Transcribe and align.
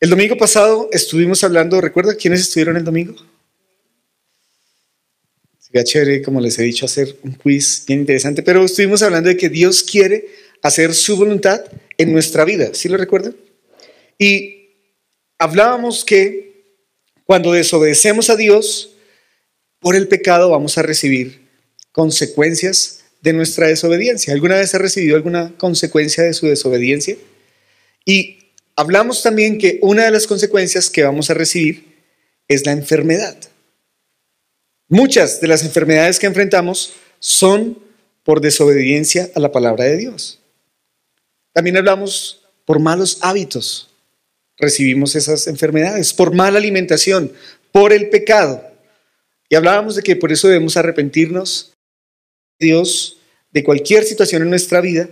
El 0.00 0.10
domingo 0.10 0.36
pasado 0.36 0.88
estuvimos 0.92 1.42
hablando, 1.42 1.80
¿recuerda 1.80 2.14
quiénes 2.14 2.40
estuvieron 2.40 2.76
el 2.76 2.84
domingo? 2.84 3.16
Sería 5.58 5.82
chévere, 5.82 6.22
como 6.22 6.40
les 6.40 6.56
he 6.60 6.62
dicho, 6.62 6.86
hacer 6.86 7.16
un 7.24 7.32
quiz 7.32 7.84
bien 7.84 8.00
interesante, 8.00 8.44
pero 8.44 8.64
estuvimos 8.64 9.02
hablando 9.02 9.28
de 9.28 9.36
que 9.36 9.48
Dios 9.48 9.82
quiere 9.82 10.28
hacer 10.62 10.94
su 10.94 11.16
voluntad 11.16 11.64
en 11.96 12.12
nuestra 12.12 12.44
vida, 12.44 12.70
¿sí 12.74 12.88
lo 12.88 12.96
recuerdan? 12.96 13.34
Y 14.18 14.70
hablábamos 15.36 16.04
que 16.04 16.78
cuando 17.24 17.50
desobedecemos 17.50 18.30
a 18.30 18.36
Dios, 18.36 18.94
por 19.80 19.96
el 19.96 20.06
pecado 20.06 20.50
vamos 20.50 20.78
a 20.78 20.82
recibir 20.82 21.48
consecuencias 21.90 23.04
de 23.20 23.32
nuestra 23.32 23.66
desobediencia. 23.66 24.32
¿Alguna 24.32 24.58
vez 24.58 24.72
ha 24.76 24.78
recibido 24.78 25.16
alguna 25.16 25.56
consecuencia 25.58 26.22
de 26.22 26.34
su 26.34 26.46
desobediencia? 26.46 27.16
Y 28.04 28.47
hablamos 28.78 29.24
también 29.24 29.58
que 29.58 29.80
una 29.82 30.04
de 30.04 30.12
las 30.12 30.28
consecuencias 30.28 30.88
que 30.88 31.02
vamos 31.02 31.30
a 31.30 31.34
recibir 31.34 31.96
es 32.46 32.64
la 32.64 32.70
enfermedad. 32.70 33.36
Muchas 34.88 35.40
de 35.40 35.48
las 35.48 35.64
enfermedades 35.64 36.20
que 36.20 36.26
enfrentamos 36.26 36.92
son 37.18 37.76
por 38.22 38.40
desobediencia 38.40 39.30
a 39.34 39.40
la 39.40 39.50
palabra 39.50 39.84
de 39.84 39.96
Dios. 39.96 40.38
También 41.52 41.76
hablamos 41.76 42.46
por 42.64 42.78
malos 42.78 43.18
hábitos. 43.20 43.90
Recibimos 44.56 45.16
esas 45.16 45.48
enfermedades, 45.48 46.14
por 46.14 46.32
mala 46.32 46.58
alimentación, 46.58 47.32
por 47.72 47.92
el 47.92 48.08
pecado. 48.10 48.62
Y 49.48 49.56
hablábamos 49.56 49.96
de 49.96 50.04
que 50.04 50.14
por 50.14 50.30
eso 50.30 50.46
debemos 50.46 50.76
arrepentirnos 50.76 51.72
Dios 52.60 53.18
de 53.50 53.64
cualquier 53.64 54.04
situación 54.04 54.42
en 54.42 54.50
nuestra 54.50 54.80
vida 54.80 55.08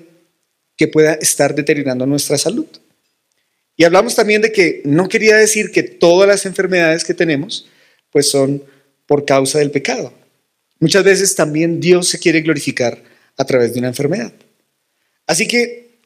que 0.76 0.86
pueda 0.86 1.14
estar 1.14 1.56
deteriorando 1.56 2.06
nuestra 2.06 2.38
salud. 2.38 2.66
Y 3.76 3.84
hablamos 3.84 4.14
también 4.14 4.42
de 4.42 4.52
que 4.52 4.82
no 4.84 5.08
quería 5.08 5.36
decir 5.36 5.70
que 5.70 5.82
todas 5.82 6.26
las 6.26 6.46
enfermedades 6.46 7.04
que 7.04 7.14
tenemos 7.14 7.68
pues 8.10 8.30
son 8.30 8.64
por 9.06 9.24
causa 9.24 9.58
del 9.58 9.70
pecado. 9.70 10.12
Muchas 10.80 11.04
veces 11.04 11.34
también 11.34 11.80
Dios 11.80 12.08
se 12.08 12.18
quiere 12.18 12.40
glorificar 12.40 13.02
a 13.36 13.44
través 13.44 13.74
de 13.74 13.80
una 13.80 13.88
enfermedad. 13.88 14.32
Así 15.26 15.46
que 15.46 16.00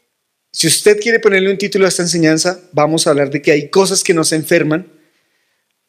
si 0.53 0.67
usted 0.67 1.01
quiere 1.01 1.21
ponerle 1.21 1.51
un 1.51 1.59
título 1.59 1.85
a 1.87 1.89
esta 1.89 2.03
enseñanza, 2.03 2.61
vamos 2.73 3.07
a 3.07 3.11
hablar 3.11 3.31
de 3.31 3.41
que 3.41 3.53
hay 3.53 3.69
cosas 3.69 4.03
que 4.03 4.15
nos 4.15 4.33
enferman, 4.33 4.91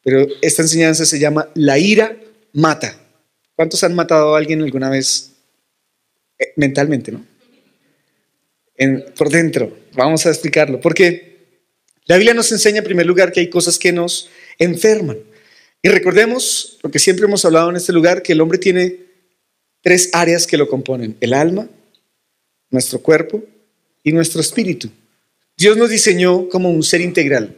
pero 0.04 0.26
esta 0.40 0.62
enseñanza 0.62 1.04
se 1.04 1.18
llama 1.18 1.48
La 1.54 1.78
ira 1.78 2.16
mata. 2.52 2.96
¿Cuántos 3.56 3.82
han 3.82 3.94
matado 3.94 4.34
a 4.34 4.38
alguien 4.38 4.62
alguna 4.62 4.90
vez 4.90 5.32
eh, 6.38 6.52
mentalmente, 6.56 7.12
no? 7.12 7.26
por 9.16 9.28
dentro, 9.28 9.76
vamos 9.92 10.26
a 10.26 10.30
explicarlo, 10.30 10.80
porque 10.80 11.31
la 12.06 12.16
Biblia 12.16 12.34
nos 12.34 12.50
enseña 12.52 12.78
en 12.78 12.84
primer 12.84 13.06
lugar 13.06 13.32
que 13.32 13.40
hay 13.40 13.50
cosas 13.50 13.78
que 13.78 13.92
nos 13.92 14.28
enferman. 14.58 15.18
Y 15.82 15.88
recordemos 15.88 16.78
lo 16.82 16.90
que 16.90 16.98
siempre 16.98 17.26
hemos 17.26 17.44
hablado 17.44 17.70
en 17.70 17.76
este 17.76 17.92
lugar, 17.92 18.22
que 18.22 18.32
el 18.32 18.40
hombre 18.40 18.58
tiene 18.58 19.00
tres 19.82 20.10
áreas 20.12 20.46
que 20.46 20.56
lo 20.56 20.68
componen, 20.68 21.16
el 21.20 21.32
alma, 21.32 21.68
nuestro 22.70 23.00
cuerpo 23.00 23.44
y 24.02 24.12
nuestro 24.12 24.40
espíritu. 24.40 24.90
Dios 25.56 25.76
nos 25.76 25.90
diseñó 25.90 26.48
como 26.48 26.70
un 26.70 26.82
ser 26.82 27.00
integral. 27.00 27.56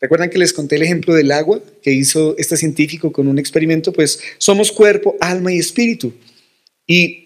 ¿Recuerdan 0.00 0.30
que 0.30 0.38
les 0.38 0.52
conté 0.52 0.76
el 0.76 0.82
ejemplo 0.82 1.14
del 1.14 1.30
agua 1.30 1.62
que 1.80 1.92
hizo 1.92 2.34
este 2.36 2.56
científico 2.56 3.12
con 3.12 3.28
un 3.28 3.38
experimento? 3.38 3.92
Pues 3.92 4.20
somos 4.38 4.72
cuerpo, 4.72 5.16
alma 5.20 5.52
y 5.52 5.58
espíritu. 5.58 6.12
Y 6.86 7.22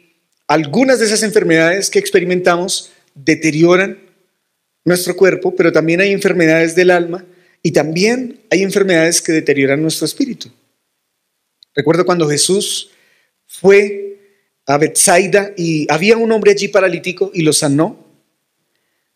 algunas 0.46 0.98
de 0.98 1.06
esas 1.06 1.22
enfermedades 1.22 1.88
que 1.88 1.98
experimentamos 1.98 2.90
deterioran 3.14 3.98
nuestro 4.86 5.16
cuerpo, 5.16 5.54
pero 5.54 5.72
también 5.72 6.00
hay 6.00 6.12
enfermedades 6.12 6.74
del 6.74 6.90
alma 6.90 7.26
y 7.62 7.72
también 7.72 8.40
hay 8.50 8.62
enfermedades 8.62 9.20
que 9.20 9.32
deterioran 9.32 9.82
nuestro 9.82 10.06
espíritu. 10.06 10.48
Recuerdo 11.74 12.06
cuando 12.06 12.28
Jesús 12.28 12.90
fue 13.46 14.18
a 14.64 14.78
Bethsaida 14.78 15.52
y 15.56 15.86
había 15.92 16.16
un 16.16 16.30
hombre 16.30 16.52
allí 16.52 16.68
paralítico 16.68 17.32
y 17.34 17.42
lo 17.42 17.52
sanó. 17.52 18.06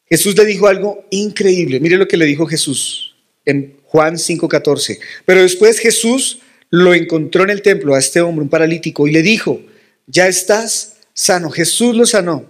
Jesús 0.07 0.37
le 0.37 0.45
dijo 0.45 0.67
algo 0.67 1.05
increíble. 1.11 1.79
Mire 1.79 1.97
lo 1.97 2.09
que 2.09 2.17
le 2.17 2.27
dijo 2.27 2.47
Jesús 2.47 3.15
en 3.45 3.77
Juan 3.85 4.17
5:14. 4.19 4.99
Pero 5.25 5.43
después 5.43 5.79
Jesús 5.79 6.41
lo 6.69 6.95
encontró 6.95 7.45
en 7.45 7.51
el 7.51 7.63
templo 7.63 7.95
a 7.95 8.01
este 8.01 8.21
hombre, 8.21 8.43
un 8.43 8.51
paralítico, 8.51 9.07
y 9.07 9.13
le 9.13 9.23
dijo, 9.23 9.61
ya 10.07 10.27
estás 10.27 10.97
sano. 11.15 11.51
Jesús 11.51 11.95
lo 11.95 12.07
sanó. 12.07 12.47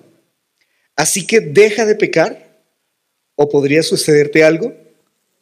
Así 0.96 1.26
que 1.26 1.40
deja 1.40 1.84
de 1.84 1.94
pecar 1.94 2.49
o 3.42 3.48
podría 3.48 3.82
sucederte 3.82 4.44
algo 4.44 4.76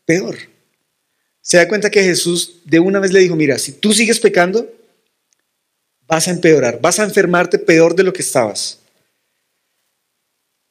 peor. 0.05 0.37
Se 1.41 1.57
da 1.57 1.67
cuenta 1.67 1.91
que 1.91 2.05
Jesús 2.05 2.61
de 2.65 2.79
una 2.79 3.01
vez 3.01 3.13
le 3.13 3.19
dijo, 3.19 3.35
mira, 3.35 3.59
si 3.59 3.73
tú 3.73 3.93
sigues 3.93 4.21
pecando, 4.21 4.73
vas 6.07 6.29
a 6.29 6.31
empeorar, 6.31 6.81
vas 6.81 7.01
a 7.01 7.03
enfermarte 7.03 7.59
peor 7.59 7.97
de 7.97 8.05
lo 8.05 8.13
que 8.13 8.23
estabas. 8.23 8.79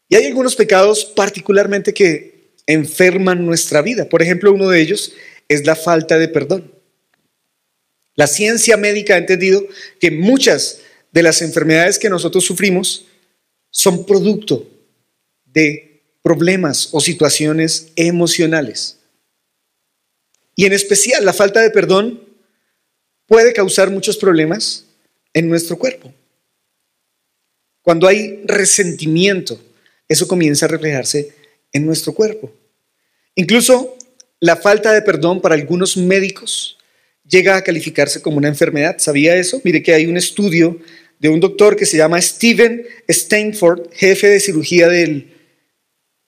Y 0.07 0.15
hay 0.15 0.25
algunos 0.25 0.55
pecados 0.55 1.03
particularmente 1.03 1.93
que 1.93 2.53
enferman 2.65 3.45
nuestra 3.45 3.81
vida. 3.81 4.07
Por 4.07 4.21
ejemplo, 4.21 4.53
uno 4.53 4.69
de 4.69 4.79
ellos 4.79 5.11
es 5.49 5.65
la 5.65 5.75
falta 5.75 6.17
de 6.17 6.29
perdón. 6.29 6.71
La 8.15 8.27
ciencia 8.27 8.77
médica 8.77 9.15
ha 9.15 9.17
entendido 9.17 9.67
que 9.99 10.11
muchas 10.11 10.79
de 11.11 11.23
las 11.23 11.41
enfermedades 11.41 11.99
que 11.99 12.09
nosotros 12.09 12.45
sufrimos 12.45 13.05
son 13.69 14.05
producto 14.05 14.65
de 15.43 15.86
problemas 16.27 16.89
o 16.91 16.99
situaciones 16.99 17.87
emocionales. 17.95 18.97
Y 20.57 20.65
en 20.65 20.73
especial 20.73 21.23
la 21.23 21.31
falta 21.31 21.61
de 21.61 21.69
perdón 21.69 22.21
puede 23.27 23.53
causar 23.53 23.89
muchos 23.89 24.17
problemas 24.17 24.83
en 25.33 25.47
nuestro 25.47 25.77
cuerpo. 25.77 26.13
Cuando 27.81 28.09
hay 28.09 28.41
resentimiento, 28.43 29.57
eso 30.09 30.27
comienza 30.27 30.65
a 30.65 30.67
reflejarse 30.67 31.33
en 31.71 31.85
nuestro 31.85 32.11
cuerpo. 32.11 32.51
Incluso 33.35 33.95
la 34.41 34.57
falta 34.57 34.91
de 34.91 35.03
perdón 35.03 35.39
para 35.39 35.55
algunos 35.55 35.95
médicos 35.95 36.77
llega 37.25 37.55
a 37.55 37.63
calificarse 37.63 38.21
como 38.21 38.35
una 38.35 38.49
enfermedad. 38.49 38.97
¿Sabía 38.99 39.37
eso? 39.37 39.61
Mire 39.63 39.81
que 39.81 39.93
hay 39.93 40.07
un 40.07 40.17
estudio 40.17 40.77
de 41.19 41.29
un 41.29 41.39
doctor 41.39 41.77
que 41.77 41.85
se 41.85 41.95
llama 41.95 42.21
Steven 42.21 42.85
Stanford, 43.07 43.89
jefe 43.93 44.27
de 44.27 44.41
cirugía 44.41 44.89
del 44.89 45.36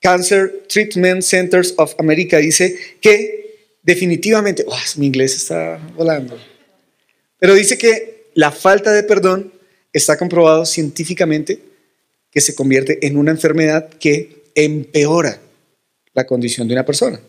Cancer 0.02 0.64
Treatment 0.68 1.24
Centers 1.24 1.74
of 1.78 1.96
America, 2.00 2.38
dice 2.38 2.78
que 3.02 3.76
definitivamente, 3.84 4.66
mi 4.98 5.08
inglés 5.08 5.36
está 5.36 5.78
volando, 5.96 6.38
pero 7.38 7.54
dice 7.54 7.78
que 7.78 8.30
la 8.34 8.52
falta 8.52 8.92
de 8.92 9.04
perdón 9.04 9.54
está 9.92 10.18
comprobado 10.18 10.66
científicamente 10.66 11.60
que 12.32 12.42
se 12.42 12.56
convierte 12.56 13.06
en 13.06 13.18
una 13.18 13.32
enfermedad 13.32 13.90
que 13.90 14.44
empeora 14.56 15.42
la 16.14 16.26
condición 16.26 16.68
de 16.68 16.74
una 16.74 16.86
persona. 16.86 17.20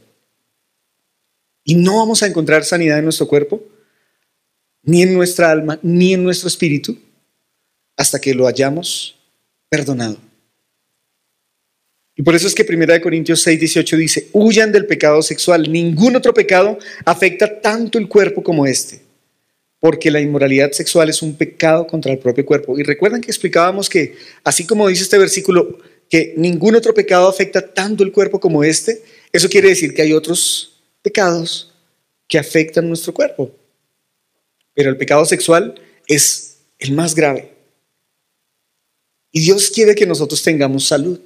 Y 1.64 1.74
no 1.74 1.98
vamos 1.98 2.22
a 2.22 2.26
encontrar 2.26 2.64
sanidad 2.64 2.98
en 2.98 3.04
nuestro 3.04 3.28
cuerpo, 3.28 3.62
ni 4.82 5.02
en 5.02 5.14
nuestra 5.14 5.50
alma, 5.50 5.78
ni 5.82 6.14
en 6.14 6.24
nuestro 6.24 6.48
espíritu, 6.48 6.98
hasta 7.96 8.20
que 8.20 8.34
lo 8.34 8.46
hayamos 8.46 9.16
perdonado. 9.68 10.18
Y 12.20 12.22
por 12.22 12.34
eso 12.34 12.46
es 12.46 12.54
que 12.54 12.66
1 12.68 13.00
Corintios 13.00 13.40
6, 13.40 13.58
18 13.58 13.96
dice, 13.96 14.28
huyan 14.34 14.70
del 14.72 14.84
pecado 14.84 15.22
sexual. 15.22 15.72
Ningún 15.72 16.16
otro 16.16 16.34
pecado 16.34 16.76
afecta 17.06 17.62
tanto 17.62 17.96
el 17.96 18.08
cuerpo 18.08 18.42
como 18.42 18.66
este, 18.66 19.00
porque 19.78 20.10
la 20.10 20.20
inmoralidad 20.20 20.70
sexual 20.72 21.08
es 21.08 21.22
un 21.22 21.34
pecado 21.34 21.86
contra 21.86 22.12
el 22.12 22.18
propio 22.18 22.44
cuerpo. 22.44 22.78
Y 22.78 22.82
recuerdan 22.82 23.22
que 23.22 23.30
explicábamos 23.30 23.88
que, 23.88 24.18
así 24.44 24.66
como 24.66 24.86
dice 24.86 25.04
este 25.04 25.16
versículo, 25.16 25.78
que 26.10 26.34
ningún 26.36 26.74
otro 26.74 26.92
pecado 26.92 27.26
afecta 27.26 27.62
tanto 27.62 28.04
el 28.04 28.12
cuerpo 28.12 28.38
como 28.38 28.64
este, 28.64 29.02
eso 29.32 29.48
quiere 29.48 29.70
decir 29.70 29.94
que 29.94 30.02
hay 30.02 30.12
otros 30.12 30.78
pecados 31.00 31.72
que 32.28 32.38
afectan 32.38 32.86
nuestro 32.86 33.14
cuerpo. 33.14 33.50
Pero 34.74 34.90
el 34.90 34.98
pecado 34.98 35.24
sexual 35.24 35.80
es 36.06 36.58
el 36.80 36.92
más 36.92 37.14
grave. 37.14 37.50
Y 39.32 39.40
Dios 39.40 39.70
quiere 39.70 39.94
que 39.94 40.04
nosotros 40.04 40.42
tengamos 40.42 40.86
salud. 40.86 41.18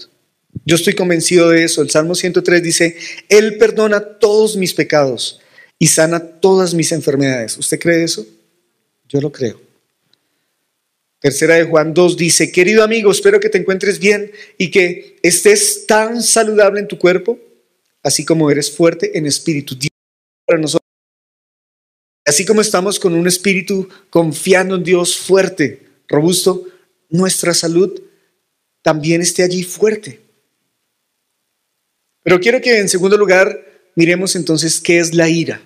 Yo 0.64 0.76
estoy 0.76 0.94
convencido 0.94 1.50
de 1.50 1.64
eso. 1.64 1.82
El 1.82 1.90
Salmo 1.90 2.14
103 2.14 2.62
dice, 2.62 2.96
Él 3.28 3.58
perdona 3.58 4.00
todos 4.00 4.56
mis 4.56 4.74
pecados 4.74 5.40
y 5.78 5.88
sana 5.88 6.20
todas 6.20 6.74
mis 6.74 6.92
enfermedades. 6.92 7.58
¿Usted 7.58 7.78
cree 7.78 8.04
eso? 8.04 8.26
Yo 9.08 9.20
lo 9.20 9.32
creo. 9.32 9.60
Tercera 11.20 11.54
de 11.54 11.64
Juan 11.64 11.94
2 11.94 12.16
dice, 12.16 12.52
querido 12.52 12.84
amigo, 12.84 13.10
espero 13.10 13.40
que 13.40 13.48
te 13.48 13.58
encuentres 13.58 13.98
bien 13.98 14.30
y 14.58 14.70
que 14.70 15.16
estés 15.22 15.86
tan 15.86 16.22
saludable 16.22 16.80
en 16.80 16.88
tu 16.88 16.98
cuerpo, 16.98 17.38
así 18.02 18.24
como 18.24 18.50
eres 18.50 18.70
fuerte 18.70 19.16
en 19.16 19.24
espíritu. 19.24 19.74
Dios 19.74 19.90
para 20.46 20.60
nosotros. 20.60 20.86
Así 22.26 22.44
como 22.44 22.60
estamos 22.60 23.00
con 23.00 23.14
un 23.14 23.26
espíritu 23.26 23.88
confiando 24.10 24.76
en 24.76 24.84
Dios 24.84 25.16
fuerte, 25.16 25.82
robusto, 26.08 26.66
nuestra 27.08 27.54
salud 27.54 28.02
también 28.82 29.22
esté 29.22 29.42
allí 29.42 29.62
fuerte. 29.62 30.23
Pero 32.24 32.40
quiero 32.40 32.60
que 32.60 32.78
en 32.80 32.88
segundo 32.88 33.16
lugar 33.16 33.64
miremos 33.94 34.34
entonces 34.34 34.80
qué 34.80 34.98
es 34.98 35.14
la 35.14 35.28
ira. 35.28 35.62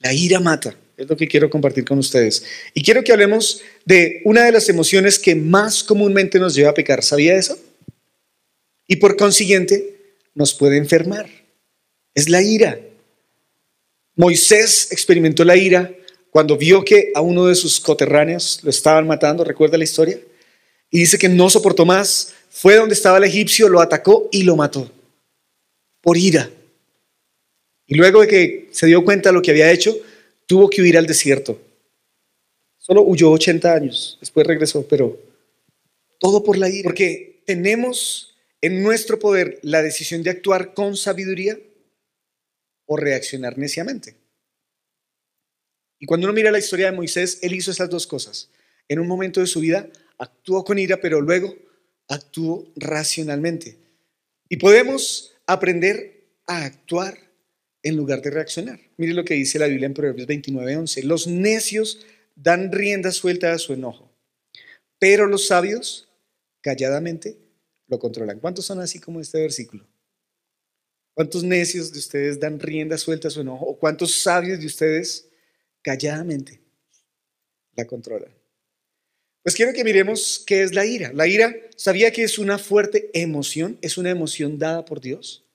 La 0.00 0.12
ira 0.12 0.38
mata, 0.40 0.76
es 0.98 1.08
lo 1.08 1.16
que 1.16 1.26
quiero 1.26 1.48
compartir 1.48 1.84
con 1.86 1.98
ustedes. 1.98 2.44
Y 2.74 2.82
quiero 2.82 3.02
que 3.02 3.12
hablemos 3.12 3.62
de 3.86 4.20
una 4.24 4.44
de 4.44 4.52
las 4.52 4.68
emociones 4.68 5.18
que 5.18 5.34
más 5.34 5.82
comúnmente 5.82 6.38
nos 6.38 6.54
lleva 6.54 6.70
a 6.70 6.74
pecar. 6.74 7.02
¿Sabía 7.02 7.36
eso? 7.36 7.58
Y 8.86 8.96
por 8.96 9.16
consiguiente 9.16 10.16
nos 10.34 10.52
puede 10.52 10.76
enfermar. 10.76 11.28
Es 12.14 12.28
la 12.28 12.42
ira. 12.42 12.78
Moisés 14.16 14.88
experimentó 14.90 15.44
la 15.44 15.56
ira 15.56 15.94
cuando 16.30 16.56
vio 16.56 16.84
que 16.84 17.12
a 17.14 17.20
uno 17.20 17.46
de 17.46 17.54
sus 17.54 17.80
coterráneos 17.80 18.60
lo 18.62 18.70
estaban 18.70 19.06
matando, 19.06 19.44
¿recuerda 19.44 19.78
la 19.78 19.84
historia? 19.84 20.18
Y 20.90 20.98
dice 20.98 21.18
que 21.18 21.28
no 21.28 21.48
soportó 21.48 21.86
más, 21.86 22.34
fue 22.50 22.76
donde 22.76 22.94
estaba 22.94 23.18
el 23.18 23.24
egipcio, 23.24 23.68
lo 23.68 23.80
atacó 23.80 24.28
y 24.32 24.42
lo 24.42 24.56
mató, 24.56 24.90
por 26.00 26.16
ira. 26.16 26.50
Y 27.86 27.94
luego 27.94 28.20
de 28.20 28.28
que 28.28 28.68
se 28.70 28.86
dio 28.86 29.04
cuenta 29.04 29.30
de 29.30 29.34
lo 29.34 29.42
que 29.42 29.50
había 29.50 29.70
hecho, 29.70 29.96
tuvo 30.46 30.68
que 30.68 30.82
huir 30.82 30.98
al 30.98 31.06
desierto. 31.06 31.60
Solo 32.78 33.02
huyó 33.02 33.30
80 33.30 33.72
años, 33.72 34.18
después 34.20 34.46
regresó, 34.46 34.86
pero 34.86 35.18
todo 36.18 36.42
por 36.42 36.58
la 36.58 36.68
ira. 36.68 36.84
Porque 36.84 37.42
tenemos 37.46 38.36
en 38.60 38.82
nuestro 38.82 39.18
poder 39.18 39.58
la 39.62 39.82
decisión 39.82 40.22
de 40.22 40.30
actuar 40.30 40.74
con 40.74 40.96
sabiduría 40.96 41.58
o 42.86 42.96
reaccionar 42.96 43.58
neciamente. 43.58 44.16
Y 45.98 46.06
cuando 46.06 46.26
uno 46.26 46.34
mira 46.34 46.50
la 46.50 46.58
historia 46.58 46.90
de 46.90 46.96
Moisés, 46.96 47.38
él 47.42 47.54
hizo 47.54 47.70
esas 47.70 47.90
dos 47.90 48.06
cosas. 48.06 48.50
En 48.88 49.00
un 49.00 49.06
momento 49.06 49.40
de 49.40 49.46
su 49.46 49.60
vida 49.60 49.88
actuó 50.18 50.64
con 50.64 50.78
ira, 50.78 51.00
pero 51.00 51.20
luego 51.20 51.54
actuó 52.08 52.72
racionalmente. 52.76 53.76
Y 54.48 54.56
podemos 54.56 55.34
aprender 55.48 56.28
a 56.46 56.64
actuar 56.64 57.18
en 57.82 57.96
lugar 57.96 58.22
de 58.22 58.30
reaccionar. 58.30 58.78
Mire 58.96 59.14
lo 59.14 59.24
que 59.24 59.34
dice 59.34 59.58
la 59.58 59.66
Biblia 59.66 59.86
en 59.86 59.94
Proverbios 59.94 60.28
29:11. 60.28 61.02
Los 61.02 61.26
necios 61.26 62.06
dan 62.36 62.70
rienda 62.70 63.10
suelta 63.10 63.52
a 63.52 63.58
su 63.58 63.72
enojo, 63.72 64.12
pero 65.00 65.26
los 65.26 65.48
sabios 65.48 66.08
calladamente 66.60 67.36
lo 67.88 67.98
controlan. 67.98 68.38
¿Cuántos 68.38 68.66
son 68.66 68.78
así 68.78 69.00
como 69.00 69.20
este 69.20 69.40
versículo? 69.40 69.88
¿Cuántos 71.14 71.42
necios 71.42 71.92
de 71.92 71.98
ustedes 71.98 72.38
dan 72.38 72.60
rienda 72.60 72.96
suelta 72.96 73.26
a 73.26 73.30
su 73.32 73.40
enojo? 73.40 73.64
¿O 73.66 73.78
cuántos 73.78 74.14
sabios 74.14 74.60
de 74.60 74.66
ustedes 74.66 75.28
calladamente 75.82 76.60
la 77.74 77.86
controlan. 77.86 78.37
Pues 79.48 79.56
quiero 79.56 79.72
que 79.72 79.82
miremos 79.82 80.44
qué 80.46 80.62
es 80.62 80.74
la 80.74 80.84
ira. 80.84 81.10
La 81.14 81.26
ira, 81.26 81.56
¿sabía 81.74 82.10
que 82.10 82.22
es 82.22 82.38
una 82.38 82.58
fuerte 82.58 83.08
emoción? 83.14 83.78
Es 83.80 83.96
una 83.96 84.10
emoción 84.10 84.58
dada 84.58 84.84
por 84.84 85.00
Dios. 85.00 85.46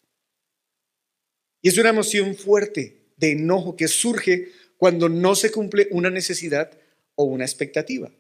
Y 1.62 1.68
es 1.70 1.78
una 1.78 1.90
emoción 1.90 2.36
fuerte 2.36 3.04
de 3.18 3.34
enojo 3.34 3.76
que 3.76 3.88
surge 3.88 4.50
cuando 4.78 5.10
no 5.10 5.36
se 5.36 5.52
cumple 5.52 5.90
una 5.92 6.10
necesidad 6.10 6.72
o 7.14 7.26
una 7.26 7.46
expectativa. 7.46 8.12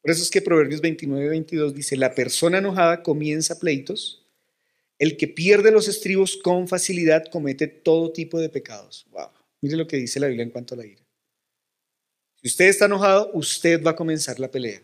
Por 0.00 0.10
eso 0.10 0.22
es 0.22 0.30
que 0.30 0.40
Proverbios 0.40 0.80
29, 0.80 1.28
22 1.28 1.74
dice, 1.74 1.98
la 1.98 2.14
persona 2.14 2.56
enojada 2.56 3.02
comienza 3.02 3.58
pleitos, 3.58 4.26
el 4.98 5.18
que 5.18 5.28
pierde 5.28 5.70
los 5.70 5.86
estribos 5.86 6.38
con 6.38 6.66
facilidad 6.66 7.26
comete 7.26 7.66
todo 7.66 8.10
tipo 8.10 8.40
de 8.40 8.48
pecados. 8.48 9.06
Wow. 9.10 9.28
Mire 9.60 9.76
lo 9.76 9.86
que 9.86 9.98
dice 9.98 10.18
la 10.18 10.28
Biblia 10.28 10.44
en 10.44 10.50
cuanto 10.50 10.76
a 10.76 10.78
la 10.78 10.86
ira. 10.86 11.09
Si 12.42 12.48
usted 12.48 12.66
está 12.66 12.86
enojado, 12.86 13.30
usted 13.34 13.82
va 13.82 13.90
a 13.90 13.96
comenzar 13.96 14.40
la 14.40 14.50
pelea. 14.50 14.80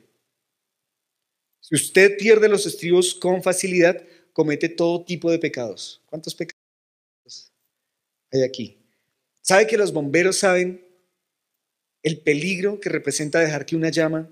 Si 1.61 1.75
usted 1.75 2.17
pierde 2.19 2.49
los 2.49 2.67
estribos 2.67 3.15
con 3.15 3.43
facilidad, 3.43 4.03
comete 4.33 4.69
todo 4.69 5.05
tipo 5.05 5.31
de 5.31 5.39
pecados. 5.39 6.03
¿Cuántos 6.07 6.35
pecados 6.35 6.61
hay 8.31 8.43
aquí? 8.43 8.79
¿Sabe 9.41 9.67
que 9.67 9.79
los 9.79 9.93
bomberos 9.93 10.39
saben 10.39 10.85
el 12.03 12.21
peligro 12.21 12.79
que 12.79 12.91
representa 12.91 13.41
dejar 13.41 13.65
que 13.65 13.75
una 13.75 13.89
llama 13.89 14.31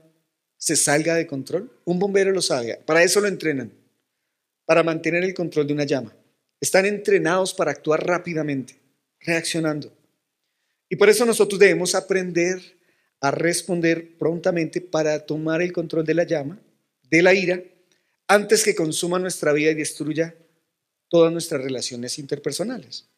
se 0.59 0.77
salga 0.77 1.15
de 1.15 1.27
control? 1.27 1.73
Un 1.85 1.99
bombero 1.99 2.31
lo 2.31 2.43
sabe. 2.43 2.77
Para 2.85 3.03
eso 3.03 3.21
lo 3.21 3.29
entrenan, 3.29 3.73
para 4.67 4.83
mantener 4.83 5.25
el 5.25 5.35
control 5.35 5.67
de 5.67 5.73
una 5.73 5.85
llama. 5.85 6.15
Están 6.61 6.85
entrenados 6.85 7.55
para 7.55 7.71
actuar 7.71 8.07
rápidamente, 8.07 8.79
reaccionando. 9.21 9.93
Y 10.89 10.97
por 10.97 11.09
eso 11.09 11.25
nosotros 11.25 11.59
debemos 11.59 11.95
aprender 11.95 12.61
a 13.25 13.31
responder 13.31 14.19
prontamente 14.19 14.83
para 14.83 15.25
tomar 15.25 15.63
el 15.63 15.73
control 15.73 16.05
de 16.05 16.13
la 16.13 16.25
llama, 16.25 16.61
de 17.09 17.23
la 17.23 17.33
ira, 17.33 17.63
antes 18.29 18.63
que 18.63 18.75
consuma 18.75 19.19
nuestra 19.19 19.55
vida 19.55 19.71
y 19.71 19.75
destruya 19.75 20.35
todas 21.09 21.33
nuestras 21.33 21.65
relaciones 21.65 22.19
interpersonales. 22.19 23.09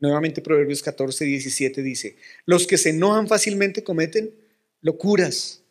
Nuevamente 0.00 0.42
Proverbios 0.42 0.82
14, 0.82 1.24
17 1.24 1.80
dice, 1.80 2.16
los 2.44 2.66
que 2.66 2.76
se 2.76 2.90
enojan 2.90 3.28
fácilmente 3.28 3.84
cometen 3.84 4.34
locuras 4.80 5.62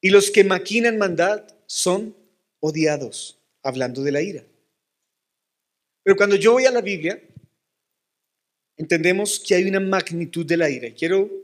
y 0.00 0.10
los 0.10 0.30
que 0.30 0.44
maquinan 0.44 0.98
maldad 0.98 1.44
son 1.66 2.14
odiados, 2.60 3.40
hablando 3.64 4.04
de 4.04 4.12
la 4.12 4.22
ira. 4.22 4.44
Pero 6.04 6.16
cuando 6.16 6.36
yo 6.36 6.52
voy 6.52 6.66
a 6.66 6.70
la 6.70 6.82
Biblia, 6.82 7.20
entendemos 8.76 9.40
que 9.40 9.56
hay 9.56 9.64
una 9.64 9.80
magnitud 9.80 10.46
de 10.46 10.56
la 10.56 10.70
ira. 10.70 10.94
Quiero 10.94 11.41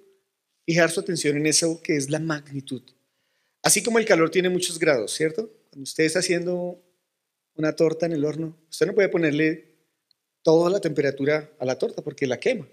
fijar 0.68 0.90
su 0.90 1.00
atención 1.00 1.34
en 1.38 1.46
eso 1.46 1.80
que 1.80 1.96
es 1.96 2.10
la 2.10 2.18
magnitud. 2.18 2.82
Así 3.62 3.82
como 3.82 3.98
el 3.98 4.04
calor 4.04 4.28
tiene 4.30 4.50
muchos 4.50 4.78
grados, 4.78 5.14
¿cierto? 5.14 5.50
Cuando 5.70 5.84
usted 5.84 6.04
está 6.04 6.18
haciendo 6.18 6.78
una 7.54 7.74
torta 7.74 8.04
en 8.04 8.12
el 8.12 8.22
horno, 8.22 8.54
usted 8.68 8.84
no 8.86 8.94
puede 8.94 9.08
ponerle 9.08 9.78
toda 10.42 10.68
la 10.68 10.78
temperatura 10.78 11.50
a 11.58 11.64
la 11.64 11.78
torta 11.78 12.02
porque 12.02 12.26
la 12.26 12.38
quema. 12.38 12.68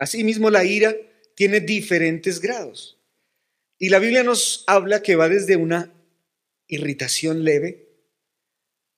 Asimismo, 0.00 0.50
la 0.50 0.64
ira 0.64 0.96
tiene 1.36 1.60
diferentes 1.60 2.40
grados. 2.40 2.98
Y 3.78 3.88
la 3.90 4.00
Biblia 4.00 4.24
nos 4.24 4.64
habla 4.66 5.00
que 5.00 5.14
va 5.14 5.28
desde 5.28 5.54
una 5.54 5.92
irritación 6.66 7.44
leve 7.44 7.88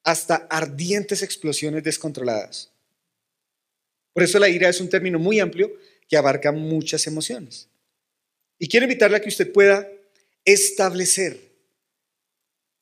hasta 0.03 0.37
ardientes 0.49 1.23
explosiones 1.23 1.85
descontroladas. 1.85 2.73
Por 4.15 4.23
eso 4.23 4.39
la 4.39 4.49
ira 4.49 4.71
es 4.71 4.81
un 4.81 4.89
término 4.89 5.19
muy 5.19 5.41
amplio 5.41 5.77
que 6.09 6.17
abarca 6.17 6.53
muchas 6.53 7.07
emociones. 7.07 7.69
Y 8.65 8.67
quiero 8.67 8.85
invitarle 8.85 9.19
a 9.19 9.21
que 9.21 9.29
usted 9.29 9.53
pueda 9.53 9.87
establecer 10.43 11.39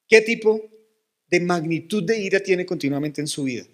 qué 0.07 0.21
tipo 0.21 0.71
de 1.27 1.41
magnitud 1.41 2.05
de 2.05 2.21
ira 2.21 2.39
tiene 2.39 2.65
continuamente 2.65 3.21
en 3.21 3.27
su 3.27 3.43
vida. 3.43 3.67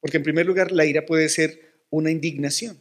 Porque 0.00 0.16
en 0.16 0.24
primer 0.24 0.44
lugar, 0.44 0.72
la 0.72 0.84
ira 0.84 1.06
puede 1.06 1.28
ser 1.28 1.84
una 1.90 2.10
indignación. 2.10 2.76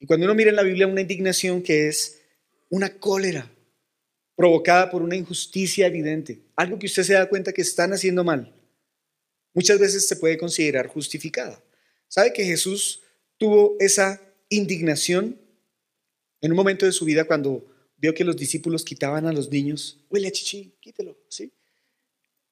Y 0.00 0.06
cuando 0.06 0.26
uno 0.26 0.34
mira 0.34 0.50
en 0.50 0.56
la 0.56 0.64
Biblia 0.64 0.88
una 0.88 1.00
indignación 1.00 1.62
que 1.62 1.86
es 1.86 2.22
una 2.70 2.98
cólera 2.98 3.48
provocada 4.34 4.90
por 4.90 5.02
una 5.02 5.14
injusticia 5.14 5.86
evidente, 5.86 6.40
algo 6.56 6.76
que 6.76 6.86
usted 6.86 7.04
se 7.04 7.12
da 7.12 7.28
cuenta 7.28 7.52
que 7.52 7.62
están 7.62 7.92
haciendo 7.92 8.24
mal, 8.24 8.52
muchas 9.54 9.78
veces 9.78 10.08
se 10.08 10.16
puede 10.16 10.36
considerar 10.36 10.88
justificada. 10.88 11.62
¿Sabe 12.08 12.32
que 12.32 12.44
Jesús 12.44 13.04
tuvo 13.36 13.76
esa 13.78 14.20
indignación 14.48 15.46
en 16.40 16.52
un 16.52 16.56
momento 16.56 16.86
de 16.86 16.92
su 16.92 17.04
vida 17.04 17.24
cuando 17.24 17.66
vio 17.96 18.14
que 18.14 18.24
los 18.24 18.36
discípulos 18.36 18.84
quitaban 18.84 19.26
a 19.26 19.32
los 19.32 19.50
niños? 19.50 19.98
Huele 20.10 20.28
a 20.28 20.32
chichi, 20.32 20.74
quítelo, 20.80 21.18
¿sí? 21.28 21.52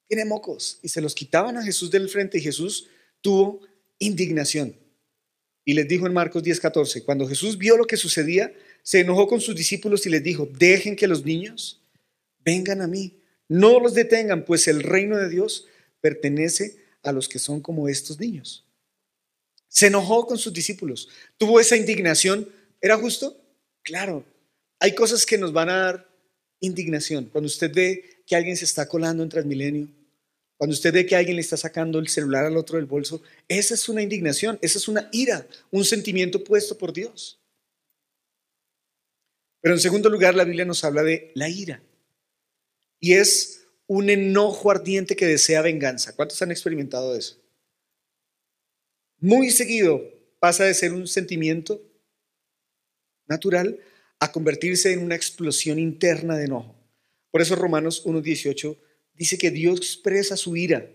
Tiene 0.09 0.25
mocos. 0.25 0.79
Y 0.83 0.89
se 0.89 1.01
los 1.01 1.15
quitaban 1.15 1.57
a 1.57 1.63
Jesús 1.63 1.91
del 1.91 2.09
frente 2.09 2.39
y 2.39 2.43
Jesús 2.43 2.89
tuvo 3.21 3.61
indignación. 3.99 4.77
Y 5.65 5.75
les 5.75 5.89
dijo 5.89 6.07
en 6.07 6.13
Marcos 6.13 6.43
10:14, 6.45 7.05
cuando 7.05 7.27
Jesús 7.27 7.59
vio 7.59 7.77
lo 7.77 7.87
que 7.87 7.97
sucedía, 7.97 8.53
se 8.83 9.01
enojó 9.01 9.27
con 9.27 9.41
sus 9.41 9.57
discípulos 9.57 10.07
y 10.07 10.11
les 10.11 10.23
dijo, 10.23 10.49
dejen 10.59 10.95
que 10.95 11.09
los 11.09 11.25
niños 11.25 11.83
vengan 12.39 12.81
a 12.83 12.87
mí, 12.87 13.21
no 13.49 13.81
los 13.81 13.95
detengan, 13.95 14.45
pues 14.45 14.69
el 14.69 14.83
reino 14.85 15.17
de 15.17 15.29
Dios 15.29 15.67
pertenece 16.01 16.77
a 17.03 17.11
los 17.11 17.29
que 17.29 17.41
son 17.41 17.61
como 17.61 17.89
estos 17.89 18.21
niños. 18.21 18.65
Se 19.69 19.89
enojó 19.89 20.27
con 20.27 20.39
sus 20.39 20.53
discípulos, 20.53 21.09
tuvo 21.37 21.59
esa 21.59 21.77
indignación. 21.77 22.49
¿Era 22.81 22.97
justo? 22.97 23.46
Claro. 23.87 24.27
Hay 24.81 24.95
cosas 24.95 25.25
que 25.25 25.39
nos 25.39 25.53
van 25.53 25.71
a 25.71 25.77
dar 25.77 26.09
indignación. 26.61 27.27
Cuando 27.27 27.47
usted 27.47 27.73
ve 27.73 28.23
que 28.27 28.37
alguien 28.37 28.57
se 28.57 28.67
está 28.67 28.89
colando 28.89 29.23
en 29.23 29.29
Transmilenio, 29.29 29.89
cuando 30.59 30.75
usted 30.75 30.93
ve 30.93 31.07
que 31.07 31.15
alguien 31.15 31.37
le 31.37 31.43
está 31.43 31.57
sacando 31.57 31.99
el 32.01 32.09
celular 32.09 32.45
al 32.45 32.57
otro 32.57 32.77
del 32.77 32.87
bolso, 32.87 33.23
esa 33.47 33.75
es 33.75 33.89
una 33.89 34.03
indignación, 34.03 34.59
esa 34.61 34.79
es 34.79 34.89
una 34.89 35.09
ira, 35.13 35.47
un 35.71 35.85
sentimiento 35.85 36.43
puesto 36.43 36.77
por 36.77 36.93
Dios. 36.93 37.41
Pero 39.61 39.75
en 39.75 39.81
segundo 39.81 40.11
lugar, 40.11 40.35
la 40.35 40.45
Biblia 40.45 40.65
nos 40.65 40.85
habla 40.85 41.03
de 41.03 41.31
la 41.35 41.49
ira. 41.49 41.83
Y 43.01 43.15
es 43.15 43.67
un 43.87 44.11
enojo 44.11 44.71
ardiente 44.71 45.15
que 45.17 45.27
desea 45.27 45.63
venganza. 45.63 46.15
¿Cuántos 46.15 46.43
han 46.43 46.51
experimentado 46.51 47.17
eso? 47.17 47.41
muy 49.19 49.51
seguido 49.51 50.03
pasa 50.41 50.65
de 50.65 50.75
ser 50.75 50.93
un 50.93 51.09
sentimiento 51.09 51.83
natural 53.29 53.79
a 54.21 54.33
convertirse 54.33 54.93
en 54.93 55.01
una 55.01 55.15
explosión 55.15 55.79
interna 55.79 56.37
de 56.37 56.45
enojo. 56.45 56.75
Por 57.31 57.43
eso 57.43 57.55
Romanos 57.55 58.05
1.18 58.05 58.77
dice 59.15 59.39
que 59.39 59.51
Dios 59.51 59.79
expresa 59.79 60.37
su 60.37 60.57
ira 60.57 60.89